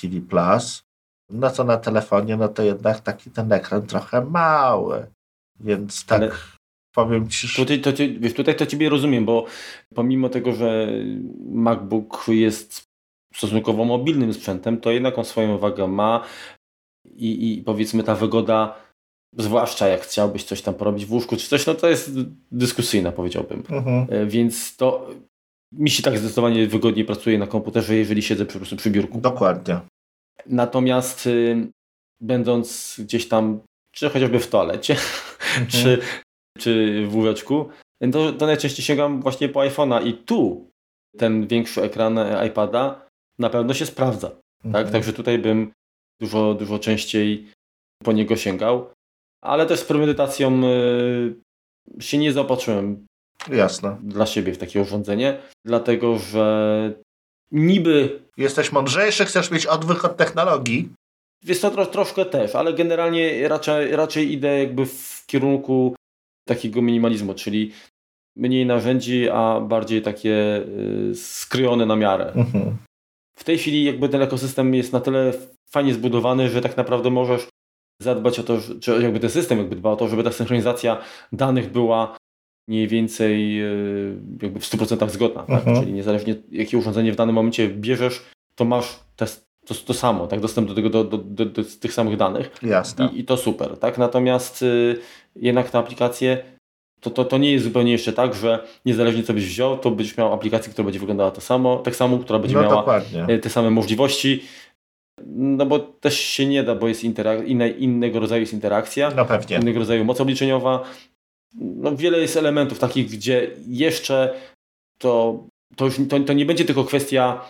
[0.01, 0.83] TV Plus.
[1.31, 5.07] No to na telefonie, no to jednak taki ten ekran trochę mały.
[5.61, 6.31] Więc tak Ale-
[6.95, 9.45] powiem Ci, że Tutaj to, wiesz, tutaj to Ciebie rozumiem, bo
[9.95, 10.89] pomimo tego, że
[11.51, 12.83] MacBook jest
[13.35, 16.25] stosunkowo mobilnym sprzętem, to jednak on swoją wagę ma
[17.17, 18.77] i, i powiedzmy ta wygoda,
[19.39, 22.11] zwłaszcza jak chciałbyś coś tam porobić w łóżku czy coś, no to jest
[22.53, 23.63] dyskusyjna powiedziałbym.
[23.71, 24.07] mhm.
[24.11, 25.11] E, Więc to
[25.73, 29.21] mi się tak zdecydowanie wygodniej pracuje na komputerze, jeżeli siedzę po prostu przy biurku.
[29.21, 29.81] dokładnie.
[30.47, 31.69] Natomiast y,
[32.21, 33.61] będąc gdzieś tam,
[33.95, 34.97] czy chociażby w toalecie,
[35.73, 36.01] czy,
[36.59, 37.69] czy w łóżeczku,
[38.13, 40.71] to, to najczęściej sięgam właśnie po iPhone'a i tu
[41.17, 43.07] ten większy ekran iPada
[43.39, 44.29] na pewno się sprawdza.
[44.63, 44.67] Tak?
[44.67, 44.93] Mhm.
[44.93, 45.73] Także tutaj bym
[46.21, 47.51] dużo, dużo częściej
[48.05, 48.91] po niego sięgał.
[49.45, 51.35] Ale też z premedytacją y,
[52.01, 53.07] się nie zaopatrzyłem
[53.49, 53.97] Jasne.
[54.03, 56.93] dla siebie w takie urządzenie, dlatego że
[57.53, 60.89] niby Jesteś mądrzejszy, chcesz mieć odwych od technologii.
[61.45, 65.95] Jest to tro, troszkę też, ale generalnie raczej, raczej idę jakby w kierunku
[66.49, 67.73] takiego minimalizmu, czyli
[68.37, 70.65] mniej narzędzi, a bardziej takie
[71.11, 72.33] y, skrojone na miarę.
[72.33, 72.77] Mhm.
[73.37, 75.33] W tej chwili jakby ten ekosystem jest na tyle
[75.71, 77.49] fajnie zbudowany, że tak naprawdę możesz
[78.03, 81.03] zadbać o to, że- czy jakby ten system jakby dba o to, żeby ta synchronizacja
[81.33, 82.17] danych była
[82.71, 85.43] mniej więcej y, jakby w 100% zgodna.
[85.43, 85.59] Tak?
[85.67, 85.81] Mhm.
[85.81, 88.23] Czyli niezależnie jakie urządzenie w danym momencie bierzesz,
[88.55, 89.27] to masz te,
[89.67, 90.41] to, to samo, tak?
[90.41, 92.51] dostęp do, tego, do, do, do, do tych samych danych.
[92.63, 93.11] Jasne.
[93.13, 93.99] I, I to super, tak?
[93.99, 94.97] Natomiast y,
[95.37, 96.43] jednak te aplikacje,
[97.01, 100.17] to, to, to nie jest zupełnie jeszcze tak, że niezależnie co byś wziął, to będziesz
[100.17, 103.27] miał aplikację, która będzie wyglądała to samo, tak samo, która będzie No miała dokładnie.
[103.31, 104.43] y, te same możliwości.
[105.27, 109.25] No bo też się nie da, bo jest interak- inne, innego rodzaju jest interakcja, No
[109.25, 109.57] pewnie.
[109.57, 110.83] innego rodzaju moc obliczeniowa.
[111.55, 114.41] No, wiele jest elementów takich, gdzie jeszcze
[114.99, 115.45] to
[115.77, 117.45] to już to, to nie będzie tylko kwestia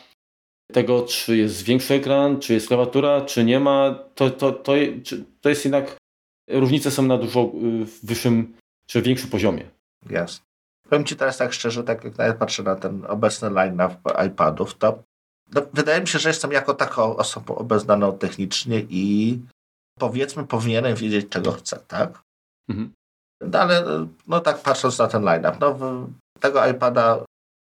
[0.72, 4.04] tego, czy jest większy ekran, czy jest klawiatura, czy nie ma.
[4.14, 4.72] To, to, to,
[5.40, 5.96] to jest jednak
[6.48, 9.70] różnice są na dużo y, wyższym czy większym poziomie.
[10.10, 10.42] Jest.
[10.88, 13.96] Powiem Ci teraz tak szczerze, tak jak nawet patrzę na ten obecny line-up
[14.26, 15.02] iPadów, to
[15.54, 19.38] no, wydaje mi się, że jestem jako taką osobą obeznaną technicznie i
[19.98, 22.22] powiedzmy powinienem wiedzieć, czego chcę, tak?
[22.68, 22.92] Mhm.
[23.40, 25.76] No ale no tak patrząc na ten line-up, no
[26.40, 27.24] tego iPada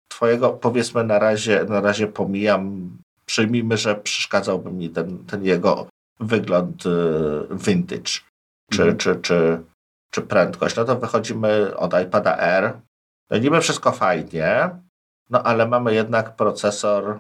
[0.09, 2.91] twojego powiedzmy na razie, na razie pomijam.
[3.27, 5.87] Przyjmijmy, że przeszkadzałby mi ten, ten jego
[6.21, 6.91] wygląd y,
[7.51, 8.21] vintage
[8.71, 8.97] czy, mhm.
[8.99, 9.63] czy, czy,
[10.11, 10.77] czy prędkość.
[10.77, 12.81] No to wychodzimy od iPada R.
[13.31, 14.71] No niby wszystko fajnie,
[15.31, 17.19] no ale mamy jednak procesor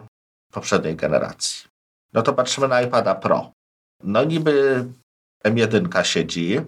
[0.52, 1.68] poprzedniej generacji.
[2.12, 3.50] No to patrzymy na iPada Pro.
[4.02, 4.84] No niby
[5.44, 6.61] M1 siedzi,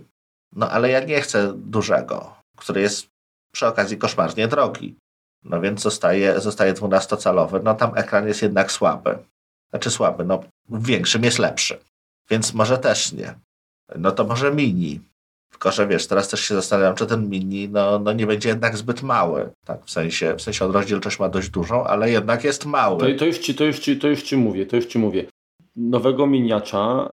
[0.52, 3.06] no ale ja nie chcę dużego, który jest
[3.52, 4.96] przy okazji koszmarnie drogi.
[5.44, 7.62] No więc zostaje, zostaje 12-calowy.
[7.62, 9.18] No tam ekran jest jednak słaby.
[9.70, 11.78] Znaczy słaby, no w większym jest lepszy.
[12.30, 13.34] Więc może też nie.
[13.96, 15.00] No to może mini.
[15.50, 18.76] Tylko, że wiesz, teraz też się zastanawiam, czy ten mini no, no nie będzie jednak
[18.76, 19.50] zbyt mały.
[19.64, 23.12] Tak, w sensie, w sensie on rozdzielczość ma dość dużą, ale jednak jest mały.
[23.12, 25.24] To, to, już ci, to, już ci, to już ci mówię, to już ci mówię.
[25.76, 27.10] Nowego miniacza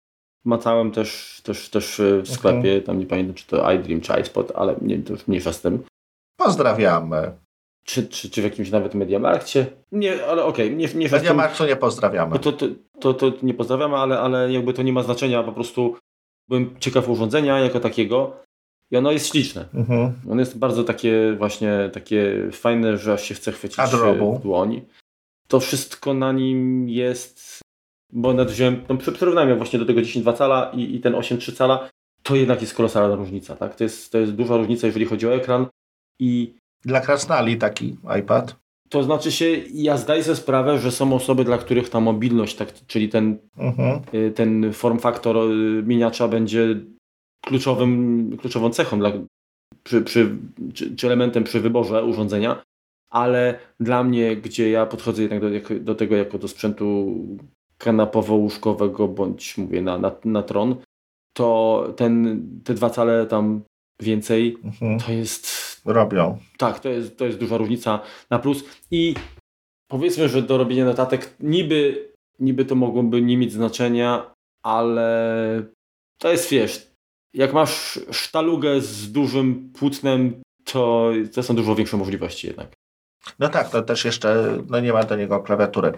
[0.45, 2.83] macałem też, też, też w sklepie, okay.
[2.83, 5.83] tam nie pamiętam, czy to iDream, czy iSpot, ale nie, to już mniejsza z tym.
[6.37, 7.33] Pozdrawiamy.
[7.85, 9.67] Czy, czy, czy w jakimś nawet Mediamarkcie?
[9.93, 10.67] Nie, ale okej.
[10.67, 12.39] Okay, nie, nie Mediamarktu nie pozdrawiamy.
[12.39, 12.67] To, to,
[13.01, 15.97] to, to, nie pozdrawiamy, ale, ale jakby to nie ma znaczenia, po prostu
[16.49, 18.37] byłem ciekaw urządzenia jako takiego
[18.91, 19.69] i ono jest śliczne.
[19.75, 20.13] Mhm.
[20.31, 24.39] Ono jest bardzo takie właśnie takie fajne, że aż się chce chwycić Adorable.
[24.39, 24.81] w dłoń.
[25.49, 27.60] To wszystko na nim jest,
[28.13, 31.89] bo nawet wziąłem, no, przyrównałem właśnie do tego 10,2 cala i, i ten 8,3 cala,
[32.23, 33.57] to jednak jest kolosalna różnica.
[33.57, 33.77] Tak?
[33.77, 35.67] To, jest, to jest duża różnica, jeżeli chodzi o ekran
[36.19, 36.55] i
[36.85, 38.57] dla krasnali taki iPad?
[38.89, 42.87] To znaczy się, ja zdaję sobie sprawę, że są osoby, dla których ta mobilność, tak,
[42.87, 44.01] czyli ten, mhm.
[44.15, 46.77] Y, ten form factor y, miniacza będzie
[47.47, 49.13] kluczowym, kluczową cechą dla,
[49.83, 50.37] przy, przy,
[50.75, 52.63] czy, czy, elementem przy wyborze urządzenia,
[53.11, 57.17] ale dla mnie, gdzie ja podchodzę jednak do, do tego jako do sprzętu
[57.81, 60.77] kanapowo-łóżkowego, bądź mówię na, na, na tron,
[61.33, 63.63] to ten, te dwa cale tam
[64.03, 65.01] więcej, mhm.
[65.01, 65.47] to jest
[65.85, 66.39] robią.
[66.59, 68.01] Tak, to jest, to jest duża różnica
[68.31, 68.65] na plus.
[68.91, 69.15] I
[69.91, 72.09] powiedzmy, że do robienia notatek niby,
[72.39, 75.63] niby to mogłoby nie mieć znaczenia, ale
[76.19, 76.91] to jest, wiesz,
[77.35, 82.73] jak masz sztalugę z dużym płótnem, to, to są dużo większe możliwości jednak.
[83.39, 85.93] No tak, to też jeszcze no nie ma do niego klawiatury.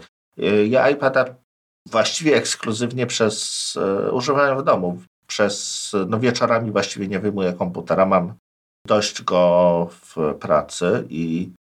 [0.69, 1.42] Ja iPada
[1.89, 5.03] właściwie ekskluzywnie przez uh, używałem w domu.
[5.27, 8.07] Przez, no wieczorami właściwie nie wyjmuję komputera.
[8.07, 8.35] Mam
[8.87, 11.53] dość go w pracy i,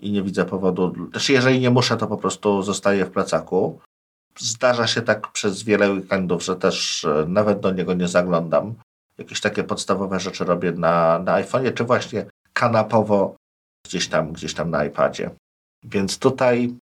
[0.00, 0.94] i nie widzę powodu.
[1.10, 3.80] Znaczy, jeżeli nie muszę, to po prostu zostaję w plecaku.
[4.38, 8.74] Zdarza się tak przez wiele weekendów, że też e, nawet do niego nie zaglądam.
[9.18, 13.36] Jakieś takie podstawowe rzeczy robię na, na iPhone'ie, czy właśnie kanapowo
[13.86, 15.30] gdzieś tam, gdzieś tam na iPadzie.
[15.84, 16.74] Więc tutaj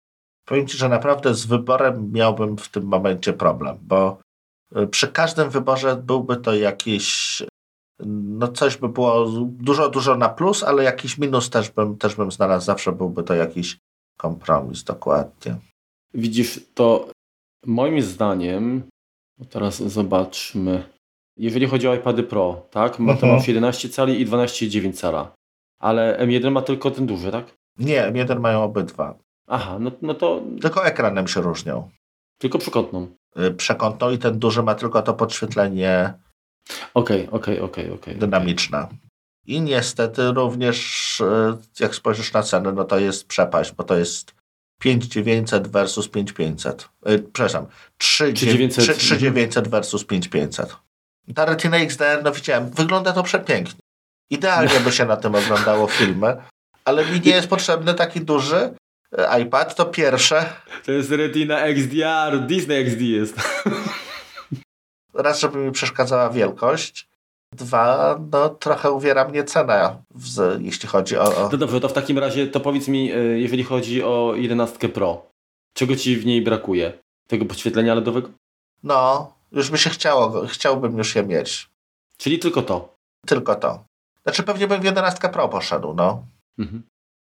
[0.48, 4.18] powiem Ci, że naprawdę z wyborem miałbym w tym momencie problem, bo
[4.74, 7.42] e, przy każdym wyborze byłby to jakiś
[8.06, 12.32] no coś by było dużo, dużo na plus, ale jakiś minus też bym, też bym
[12.32, 12.66] znalazł.
[12.66, 13.78] Zawsze byłby to jakiś
[14.16, 15.56] kompromis, dokładnie.
[16.14, 17.08] Widzisz, to
[17.66, 18.82] moim zdaniem,
[19.50, 20.84] teraz zobaczmy,
[21.36, 23.32] jeżeli chodzi o iPady Pro, tak, ma, to mhm.
[23.32, 25.32] mam 11 cali i 12,9 cala,
[25.80, 27.54] ale M1 ma tylko ten duży, tak?
[27.78, 29.18] Nie, M1 mają obydwa.
[29.48, 30.42] Aha, no, no to...
[30.62, 31.90] Tylko ekranem się różnią.
[32.38, 33.08] Tylko przekątną.
[33.38, 36.14] Y, przekątną i ten duży ma tylko to podświetlenie
[36.94, 38.16] Okej, okej, okej, okej.
[38.16, 38.88] Dynamiczna.
[39.46, 44.34] I niestety również, e, jak spojrzysz na cenę, no to jest przepaść, bo to jest
[44.80, 46.88] 5900 versus 5500.
[47.06, 47.66] Yy, przepraszam,
[47.98, 50.76] 3900 versus 5500.
[51.34, 53.80] Ta Retina XDR, no widziałem, wygląda to przepięknie.
[54.30, 56.36] Idealnie by się na tym oglądało filmy,
[56.84, 58.74] ale mi nie jest potrzebny taki duży
[59.42, 60.52] iPad, to pierwsze.
[60.84, 63.36] To jest Retina XDR, Disney XD jest.
[65.14, 67.08] raz, żeby mi przeszkadzała wielkość,
[67.52, 71.48] dwa, no trochę uwiera mnie cena, w, jeśli chodzi o, o...
[71.52, 75.26] No dobrze, to w takim razie to powiedz mi, e, jeżeli chodzi o 11 Pro,
[75.74, 76.92] czego Ci w niej brakuje?
[77.26, 78.28] Tego podświetlenia LEDowego?
[78.82, 81.68] No, już by się chciało, chciałbym już je mieć.
[82.16, 82.94] Czyli tylko to?
[83.26, 83.84] Tylko to.
[84.22, 86.24] Znaczy pewnie bym w 11 Pro poszedł, no.
[86.58, 86.82] Mhm.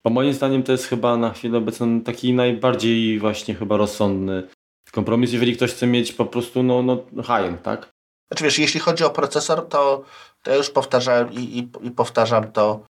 [0.05, 4.47] Bo moim zdaniem to jest chyba na chwilę obecną taki najbardziej właśnie chyba rozsądny
[4.91, 7.91] kompromis, jeżeli ktoś chce mieć po prostu no, no high-end, tak?
[8.31, 10.03] Znaczy wiesz, jeśli chodzi o procesor, to,
[10.43, 12.85] to ja już powtarzałem i, i, i powtarzam to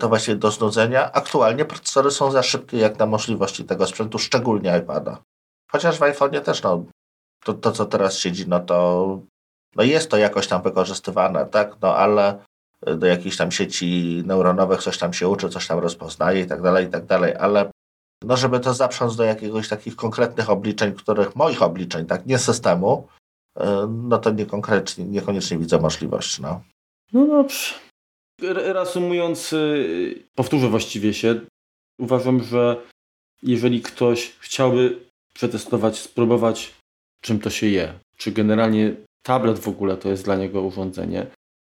[0.00, 1.12] to właśnie do znudzenia.
[1.12, 5.22] Aktualnie procesory są za szybkie jak na możliwości tego sprzętu, szczególnie iPada.
[5.70, 6.84] Chociaż w iPhone'ie też no,
[7.44, 9.18] to, to, co teraz siedzi, no to
[9.76, 11.76] no jest to jakoś tam wykorzystywane, tak?
[11.82, 12.44] No ale
[12.96, 16.86] do jakichś tam sieci neuronowych coś tam się uczy, coś tam rozpoznaje i tak dalej,
[16.86, 17.70] i tak dalej, ale
[18.24, 23.08] no żeby to zaprząc do jakiegoś takich konkretnych obliczeń, których moich obliczeń, tak, nie systemu,
[23.58, 26.62] y, no to niekoniecznie, niekoniecznie widzę możliwość, no.
[27.12, 27.74] No dobrze.
[28.42, 31.40] Reasumując, y, powtórzę właściwie się,
[31.98, 32.76] uważam, że
[33.42, 35.00] jeżeli ktoś chciałby
[35.34, 36.74] przetestować, spróbować,
[37.20, 41.26] czym to się je, czy generalnie tablet w ogóle to jest dla niego urządzenie,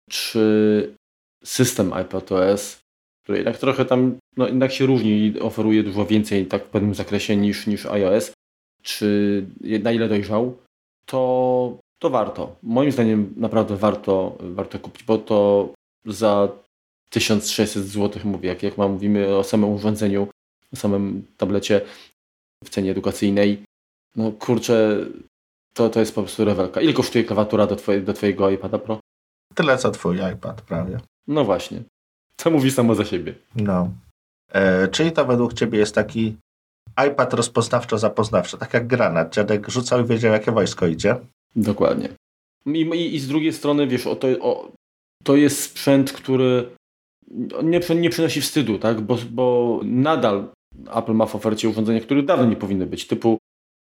[0.09, 0.95] czy
[1.43, 2.79] system iPadOS,
[3.23, 6.95] który jednak trochę tam no, jednak się różni i oferuje dużo więcej tak w pewnym
[6.95, 8.31] zakresie niż, niż iOS,
[8.81, 10.57] czy na ile dojrzał,
[11.05, 12.55] to, to warto.
[12.63, 15.69] Moim zdaniem naprawdę warto, warto kupić, bo to
[16.05, 16.49] za
[17.09, 20.27] 1600 zł mówię, jak, jak mówimy o samym urządzeniu,
[20.73, 21.81] o samym tablecie
[22.63, 23.63] w cenie edukacyjnej.
[24.15, 25.05] No kurczę,
[25.73, 26.81] to, to jest po prostu rewelka.
[26.81, 28.99] Ile kosztuje klawiatura do, twoje, do Twojego iPada Pro?
[29.59, 30.99] Tyle co Twój iPad prawie.
[31.27, 31.83] No właśnie.
[32.35, 33.35] To mówi samo za siebie.
[33.55, 33.91] No.
[34.51, 36.35] E, czyli to według Ciebie jest taki
[37.07, 39.33] iPad rozpoznawczo-zapoznawczy, tak jak granat.
[39.33, 41.15] Dziadek rzucał i wiedział, jakie wojsko idzie.
[41.55, 42.09] Dokładnie.
[42.65, 44.71] I, i, i z drugiej strony, wiesz, o to, o,
[45.23, 46.69] to jest sprzęt, który
[47.63, 49.01] nie, nie przynosi wstydu, tak?
[49.01, 50.47] Bo, bo nadal
[50.95, 53.37] Apple ma w ofercie urządzenia, które dawno nie powinny być, typu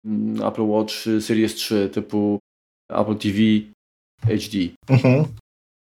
[0.06, 2.40] mm, Apple Watch Series 3, typu
[2.90, 3.38] Apple TV
[4.28, 4.58] HD.
[4.90, 5.26] Mhm.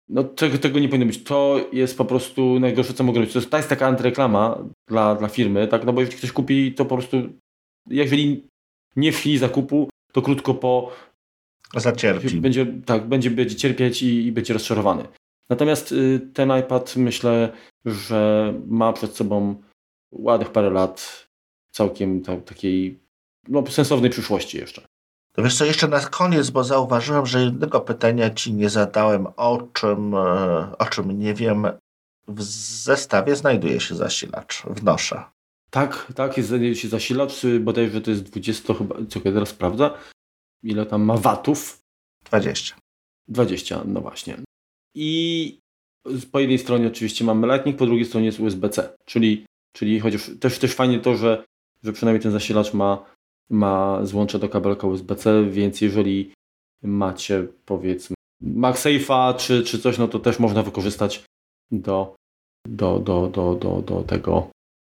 [0.09, 1.23] No tego, tego nie powinno być.
[1.23, 3.33] To jest po prostu najgorsze, co mogę robić.
[3.33, 5.85] To jest, to jest taka antyreklama dla, dla firmy, tak?
[5.85, 7.17] No bo jeśli ktoś kupi, to po prostu
[7.91, 8.47] jeżeli
[8.97, 10.93] nie w chwili zakupu, to krótko po
[11.77, 12.41] zacierpi.
[12.41, 15.05] Będzie, tak, będzie, będzie cierpieć i, i będzie rozczarowany.
[15.51, 17.53] Natomiast y, ten iPad myślę,
[17.85, 19.63] że ma przed sobą
[20.13, 21.27] ładnych parę lat
[21.71, 22.99] całkiem takiej
[23.49, 24.87] no, sensownej przyszłości jeszcze.
[25.35, 29.69] To wiesz co, jeszcze na koniec, bo zauważyłem, że jednego pytania ci nie zadałem, o
[29.73, 31.67] czym, e, o czym nie wiem.
[32.29, 35.25] W zestawie znajduje się zasilacz, wnoszę.
[35.71, 39.99] Tak, tak, jest, znajduje się zasilacz, bodajże to jest 20 chyba, czekaj, teraz sprawdza,
[40.63, 41.79] ile tam ma watów.
[42.25, 42.77] 20.
[43.29, 44.37] 20, no właśnie.
[44.95, 45.59] I
[46.33, 50.59] po jednej stronie oczywiście mamy Lightning, po drugiej stronie jest USB-C, czyli, czyli chociaż też,
[50.59, 51.45] też fajnie to, że,
[51.83, 53.14] że przynajmniej ten zasilacz ma
[53.51, 56.33] ma złącze do kabelka USB-C, więc jeżeli
[56.83, 61.25] macie powiedzmy MagSafe'a czy, czy coś, no to też można wykorzystać
[61.71, 62.15] do,
[62.69, 64.49] do, do, do, do, do tego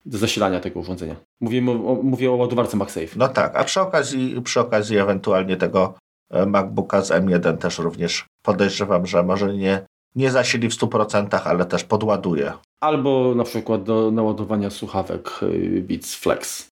[0.06, 1.16] do zasilania tego urządzenia.
[1.42, 3.16] Mówię o, mówię o ładowarce MagSafe.
[3.16, 5.94] No tak, a przy okazji, przy okazji ewentualnie tego
[6.32, 9.86] e, MacBooka z M1 też również podejrzewam, że może nie,
[10.16, 12.54] nie zasili w 100%, ale też podładuje.
[12.82, 16.70] Albo na przykład do naładowania słuchawek e, Beats Flex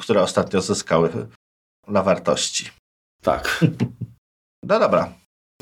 [0.00, 1.28] które ostatnio zyskały
[1.86, 2.70] na wartości.
[3.22, 3.64] Tak.
[4.62, 5.12] No dobra.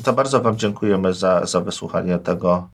[0.03, 2.69] To bardzo Wam dziękujemy za, za wysłuchanie tego,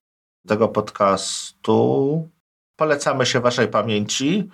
[0.46, 2.28] tego podcastu.
[2.76, 4.50] Polecamy się Waszej pamięci,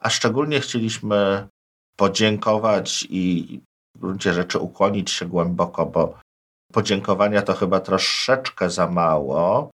[0.00, 1.48] a szczególnie chcieliśmy
[1.96, 3.60] podziękować i
[3.96, 6.18] w gruncie rzeczy ukłonić się głęboko, bo
[6.72, 9.70] podziękowania to chyba troszeczkę za mało.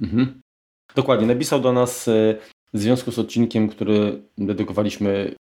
[0.00, 0.40] Mhm.
[0.94, 1.26] Dokładnie.
[1.26, 2.38] Napisał do nas e,
[2.72, 5.34] w związku z odcinkiem, który dedykowaliśmy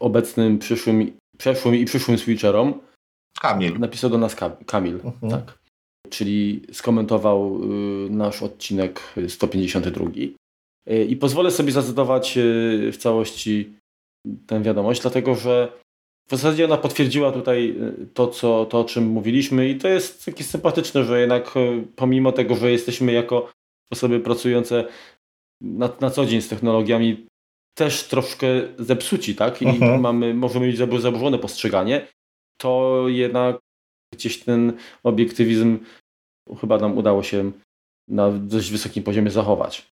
[0.00, 2.80] obecnym, przyszłym, przeszłym i przyszłym switcherom.
[3.40, 3.78] Kamil.
[3.78, 4.36] Napisał do nas
[4.66, 5.32] Kamil, mhm.
[5.32, 5.58] tak.
[6.10, 7.60] Czyli skomentował
[8.06, 10.04] y, nasz odcinek 152.
[10.90, 13.72] Y, I pozwolę sobie zacytować y, w całości
[14.46, 15.72] tę wiadomość, dlatego że
[16.28, 17.76] w zasadzie ona potwierdziła tutaj
[18.14, 21.54] to, co, to, o czym mówiliśmy i to jest takie sympatyczne, że jednak
[21.96, 23.50] pomimo tego, że jesteśmy jako
[23.90, 24.84] osoby pracujące
[25.60, 27.26] na, na co dzień z technologiami,
[27.78, 28.46] też troszkę
[28.78, 29.62] zepsuci, tak?
[29.62, 30.00] I mhm.
[30.00, 32.06] mamy, możemy mieć zaburzone postrzeganie,
[32.60, 33.58] to jednak
[34.14, 34.72] gdzieś ten
[35.02, 35.78] obiektywizm
[36.60, 37.52] chyba nam udało się
[38.08, 39.88] na dość wysokim poziomie zachować.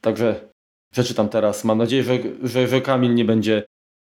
[0.00, 0.48] Także
[0.92, 1.64] przeczytam teraz.
[1.64, 3.64] Mam nadzieję, że, że, że Kamil nie będzie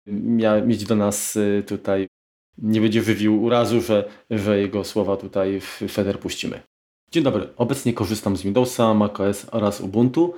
[0.07, 2.09] miał, mieć do nas y, tutaj,
[2.59, 6.61] nie będzie wywił urazu, że, że jego słowa tutaj w Feder puścimy.
[7.11, 7.49] Dzień dobry.
[7.57, 10.35] Obecnie korzystam z Windowsa, macOS oraz Ubuntu.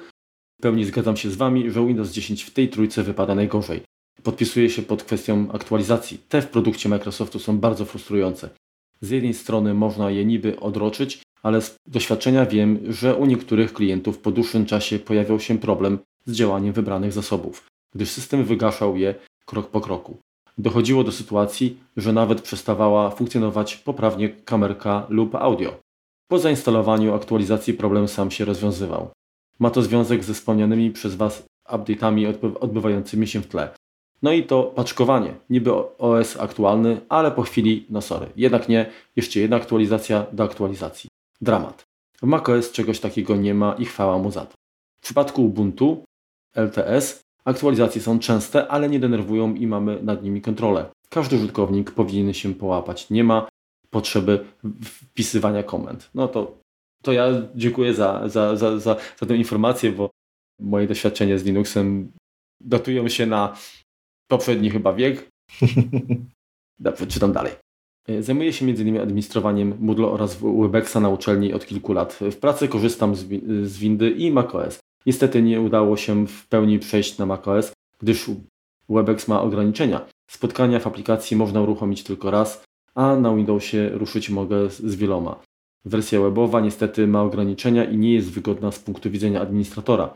[0.58, 3.82] W pełni zgadzam się z Wami, że Windows 10 w tej trójce wypada najgorzej.
[4.22, 6.18] Podpisuję się pod kwestią aktualizacji.
[6.28, 8.50] Te w produkcie Microsoftu są bardzo frustrujące.
[9.00, 14.18] Z jednej strony można je niby odroczyć, ale z doświadczenia wiem, że u niektórych klientów
[14.18, 19.14] po dłuższym czasie pojawiał się problem z działaniem wybranych zasobów, gdyż system wygaszał je
[19.46, 20.16] krok po kroku.
[20.58, 25.76] Dochodziło do sytuacji, że nawet przestawała funkcjonować poprawnie kamerka lub audio.
[26.28, 29.10] Po zainstalowaniu aktualizacji problem sam się rozwiązywał.
[29.58, 33.68] Ma to związek ze wspomnianymi przez Was update'ami odbywającymi się w tle.
[34.22, 35.34] No i to paczkowanie.
[35.50, 41.10] Niby OS aktualny, ale po chwili, no sorry, jednak nie, jeszcze jedna aktualizacja do aktualizacji.
[41.40, 41.84] Dramat.
[42.22, 44.54] W macOS czegoś takiego nie ma i chwała mu za to.
[45.00, 46.04] W przypadku Ubuntu
[46.56, 50.86] LTS aktualizacje są częste, ale nie denerwują i mamy nad nimi kontrolę.
[51.08, 53.10] Każdy użytkownik powinien się połapać.
[53.10, 53.48] Nie ma
[53.90, 54.44] potrzeby
[54.84, 56.10] wpisywania komend.
[56.14, 56.58] No to,
[57.04, 60.10] to ja dziękuję za, za, za, za, za tę informację, bo
[60.60, 62.12] moje doświadczenia z Linuxem
[62.60, 63.56] datują się na
[64.28, 65.28] poprzedni chyba wiek.
[66.78, 67.52] Dobrze, czytam dalej.
[68.20, 69.00] Zajmuję się m.in.
[69.00, 72.18] administrowaniem Moodle oraz Webexa na uczelni od kilku lat.
[72.30, 73.26] W pracy korzystam z,
[73.62, 74.78] z Windy i macOS.
[75.06, 78.30] Niestety nie udało się w pełni przejść na macOS, gdyż
[78.88, 80.06] Webex ma ograniczenia.
[80.30, 85.40] Spotkania w aplikacji można uruchomić tylko raz, a na Windowsie ruszyć mogę z wieloma.
[85.84, 90.14] Wersja webowa niestety ma ograniczenia i nie jest wygodna z punktu widzenia administratora.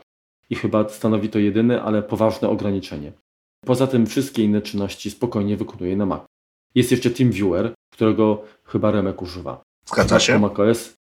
[0.49, 3.11] I chyba stanowi to jedyne, ale poważne ograniczenie.
[3.65, 6.21] Poza tym wszystkie inne czynności spokojnie wykonuje na Mac.
[6.75, 9.61] Jest jeszcze TeamViewer, którego chyba Remek używa.
[9.85, 10.39] Zgadza się.
[10.39, 10.93] MacOS,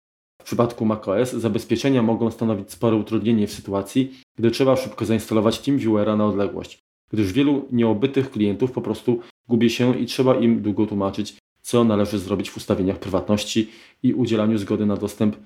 [0.42, 6.16] w przypadku macOS zabezpieczenia mogą stanowić spore utrudnienie w sytuacji, gdy trzeba szybko zainstalować TeamViewera
[6.16, 6.78] na odległość,
[7.12, 11.36] gdyż wielu nieobytych klientów po prostu gubi się i trzeba im długo tłumaczyć,
[11.66, 13.70] co należy zrobić w ustawieniach prywatności
[14.02, 15.36] i udzielaniu zgody na dostęp.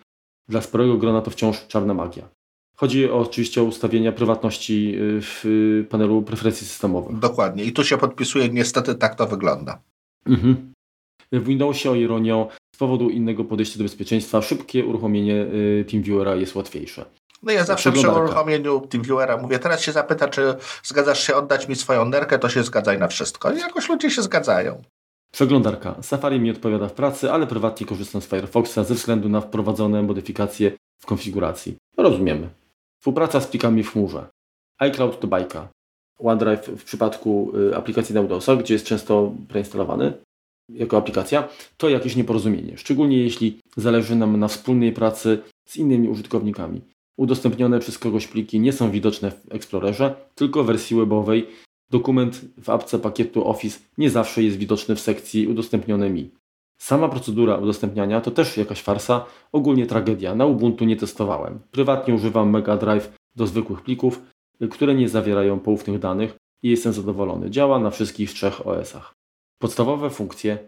[0.49, 2.29] Dla sporego grona to wciąż czarna magia.
[2.77, 5.45] Chodzi o, oczywiście o ustawienia prywatności y, w
[5.91, 7.19] panelu preferencji systemowych.
[7.19, 7.65] Dokładnie.
[7.65, 9.81] I tu się podpisuje, niestety tak to wygląda.
[10.27, 10.73] Mhm.
[11.33, 16.55] W Windowsie, o ironią, z powodu innego podejścia do bezpieczeństwa, szybkie uruchomienie y, TeamViewera jest
[16.55, 17.05] łatwiejsze.
[17.43, 21.77] No ja zawsze przy uruchomieniu TeamViewera mówię, teraz się zapyta, czy zgadzasz się oddać mi
[21.77, 23.53] swoją nerkę, to się zgadzaj na wszystko.
[23.53, 24.83] I jakoś ludzie się zgadzają.
[25.33, 26.03] Przeglądarka.
[26.03, 30.73] Safari mi odpowiada w pracy, ale prywatnie korzystam z Firefoxa ze względu na wprowadzone modyfikacje
[30.99, 31.77] w konfiguracji.
[31.97, 32.49] Rozumiemy.
[33.01, 34.27] Współpraca z plikami w chmurze.
[34.79, 35.69] iCloud to bajka.
[36.19, 40.13] OneDrive w przypadku y, aplikacji na Windowsa, gdzie jest często preinstalowany
[40.69, 42.77] jako aplikacja, to jakieś nieporozumienie.
[42.77, 46.81] Szczególnie jeśli zależy nam na wspólnej pracy z innymi użytkownikami.
[47.17, 51.47] Udostępnione przez kogoś pliki nie są widoczne w Explorerze, tylko w wersji webowej.
[51.91, 56.31] Dokument w apce pakietu Office nie zawsze jest widoczny w sekcji udostępnione mi.
[56.79, 60.35] Sama procedura udostępniania to też jakaś farsa, ogólnie tragedia.
[60.35, 61.59] Na Ubuntu nie testowałem.
[61.71, 64.23] Prywatnie używam Mega Drive do zwykłych plików,
[64.71, 67.51] które nie zawierają poufnych danych i jestem zadowolony.
[67.51, 69.15] Działa na wszystkich trzech OS-ach.
[69.59, 70.59] Podstawowe funkcje.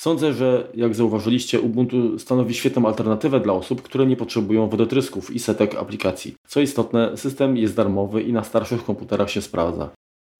[0.00, 5.38] Sądzę, że jak zauważyliście, Ubuntu stanowi świetną alternatywę dla osób, które nie potrzebują wodotrysków i
[5.38, 6.34] setek aplikacji.
[6.46, 9.90] Co istotne, system jest darmowy i na starszych komputerach się sprawdza.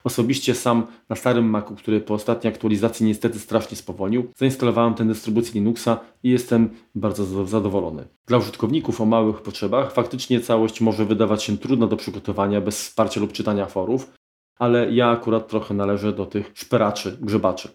[0.05, 5.55] Osobiście sam na starym Macu, który po ostatniej aktualizacji niestety strasznie spowolnił, zainstalowałem tę dystrybucję
[5.55, 8.05] Linuxa i jestem bardzo zadowolony.
[8.27, 13.21] Dla użytkowników o małych potrzebach faktycznie całość może wydawać się trudna do przygotowania bez wsparcia
[13.21, 14.13] lub czytania forów,
[14.59, 17.69] ale ja akurat trochę należę do tych szperaczy, grzebaczy.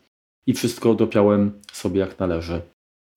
[0.47, 2.61] I wszystko dopiąłem sobie jak należy.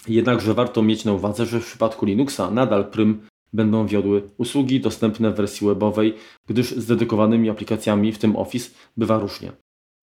[0.09, 5.31] Jednakże warto mieć na uwadze, że w przypadku Linuxa nadal prym będą wiodły usługi dostępne
[5.31, 6.15] w wersji webowej,
[6.49, 9.53] gdyż z dedykowanymi aplikacjami, w tym Office, bywa różnie.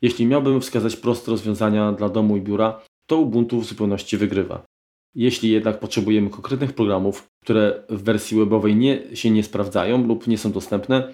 [0.02, 4.66] Jeśli miałbym wskazać proste rozwiązania dla domu i biura, to Ubuntu w zupełności wygrywa.
[5.16, 10.38] Jeśli jednak potrzebujemy konkretnych programów, które w wersji webowej nie, się nie sprawdzają lub nie
[10.38, 11.14] są dostępne,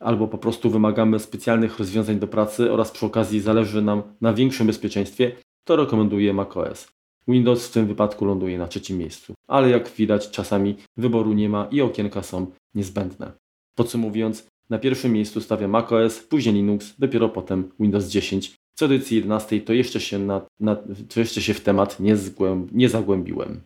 [0.00, 4.66] albo po prostu wymagamy specjalnych rozwiązań do pracy oraz przy okazji zależy nam na większym
[4.66, 5.32] bezpieczeństwie,
[5.64, 6.99] to rekomenduję macOS.
[7.28, 11.68] Windows w tym wypadku ląduje na trzecim miejscu, ale jak widać czasami wyboru nie ma
[11.70, 13.32] i okienka są niezbędne.
[13.74, 18.54] Podsumowując, na pierwszym miejscu stawia macOS, później Linux, dopiero potem Windows 10.
[18.74, 20.76] Co edycji 11 to jeszcze się, na, na,
[21.08, 23.60] to jeszcze się w temat nie, zgłęb, nie zagłębiłem.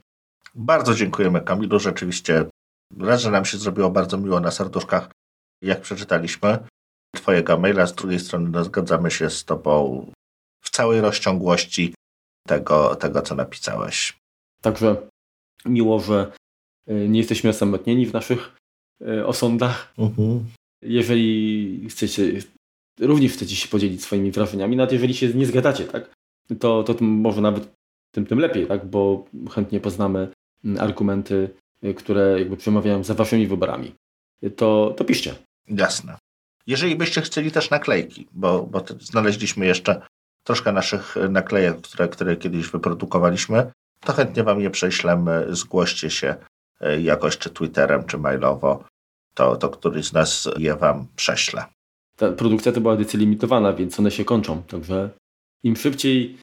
[0.54, 2.46] Bardzo dziękujemy Kamilu, rzeczywiście
[2.98, 5.10] raz, że nam się zrobiło bardzo miło na serduszkach,
[5.62, 6.58] jak przeczytaliśmy
[7.16, 10.06] Twojego maila, z drugiej strony no, zgadzamy się z Tobą
[10.60, 11.94] w całej rozciągłości
[12.46, 14.18] tego, tego, co napisałeś.
[14.60, 14.96] Także
[15.64, 16.32] miło, że
[16.90, 18.56] y, nie jesteśmy osamotnieni w naszych
[19.02, 19.94] y, osądach.
[19.98, 20.44] Mhm.
[20.82, 22.40] Jeżeli chcecie,
[23.00, 26.14] również chcecie się podzielić swoimi wrażeniami, nawet jeżeli się nie zgadzacie, tak,
[26.58, 27.70] to, to może nawet
[28.14, 30.28] tym, tym lepiej, tak, bo chętnie poznamy
[30.64, 31.50] mm, argumenty,
[31.84, 33.94] y, które jakby przemawiają za waszymi wyborami.
[34.56, 35.34] To, to piszcie.
[35.68, 36.18] Jasne.
[36.66, 40.02] Jeżeli byście chcieli też naklejki, bo, bo znaleźliśmy jeszcze
[40.44, 45.46] troszkę naszych naklejek, które, które kiedyś wyprodukowaliśmy, to chętnie Wam je prześlemy.
[45.48, 46.36] Zgłoście się
[46.80, 48.84] e, jakoś, czy Twitterem, czy mailowo.
[49.34, 51.64] To, to któryś z nas je Wam prześle.
[52.16, 54.62] Ta produkcja to była edycja limitowana, więc one się kończą.
[54.62, 55.10] Także
[55.62, 56.38] im szybciej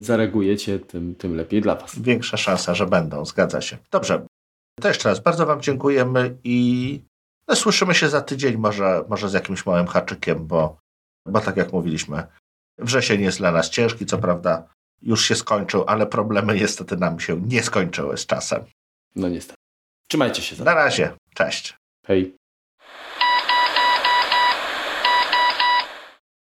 [0.00, 1.98] zareagujecie, tym, tym lepiej dla Was.
[1.98, 3.78] Większa szansa, że będą, zgadza się.
[3.90, 4.26] Dobrze.
[4.80, 7.00] To jeszcze raz bardzo Wam dziękujemy i
[7.48, 10.76] No, słyszymy się za tydzień, może, może z jakimś małym haczykiem, bo,
[11.26, 12.26] bo tak jak mówiliśmy,
[12.78, 14.68] wrzesień jest dla nas ciężki, co prawda
[15.02, 18.64] już się skończył, ale problemy niestety nam się nie skończyły z czasem.
[19.16, 19.58] No niestety.
[20.08, 20.56] Trzymajcie się.
[20.56, 20.64] Za.
[20.64, 21.12] Na razie.
[21.34, 21.76] Cześć.
[22.06, 22.36] Hej.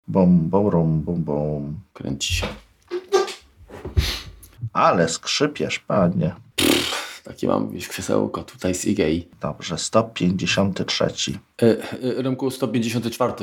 [0.07, 1.81] Bum, bum, rum, bum, bum.
[1.93, 2.47] Kręci się.
[4.73, 6.35] Ale skrzypiesz, panie.
[7.25, 9.29] Takie mam wiesz, krzesełko tutaj z Igei.
[9.41, 11.05] Dobrze, 153.
[11.05, 13.35] E, e, Remku 154.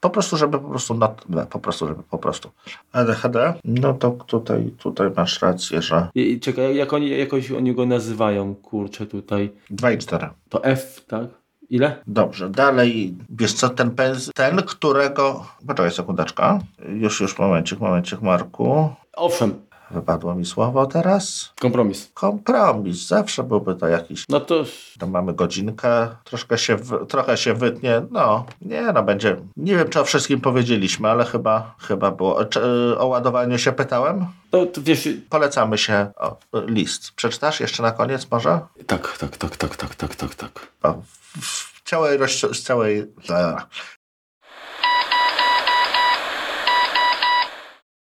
[0.00, 2.50] Po prostu, żeby po prostu, not, no, po prostu, żeby po prostu.
[2.92, 3.54] ADHD?
[3.64, 7.86] No to tutaj, tutaj masz rację, że I, i czekaj, jak oni, jakoś oni go
[7.86, 9.50] nazywają, kurczę tutaj.
[9.70, 10.28] 2 i 4.
[10.48, 11.26] To F, tak?
[11.70, 11.96] Ile?
[12.06, 18.88] Dobrze, dalej, wiesz co, ten pędz, ten, którego, poczekaj sekundeczkę, już, już, momencik, momencik, Marku,
[19.16, 19.54] Owszem,
[19.90, 22.10] wypadło mi słowo teraz, kompromis.
[22.14, 24.64] kompromis, zawsze byłby to jakiś, No to
[24.98, 29.88] to mamy godzinkę, troszkę się, w, trochę się wytnie, no, nie no, będzie, nie wiem,
[29.88, 32.60] czy o wszystkim powiedzieliśmy, ale chyba, chyba było, czy,
[32.98, 34.26] o ładowanie się pytałem?
[34.52, 36.36] No to wiesz, Polecamy się, o,
[36.66, 38.60] list, przeczytasz jeszcze na koniec może?
[38.86, 40.50] tak, tak, tak, tak, tak, tak, tak, tak.
[40.82, 41.02] O,
[41.40, 43.06] w- całej, rozci- z całej,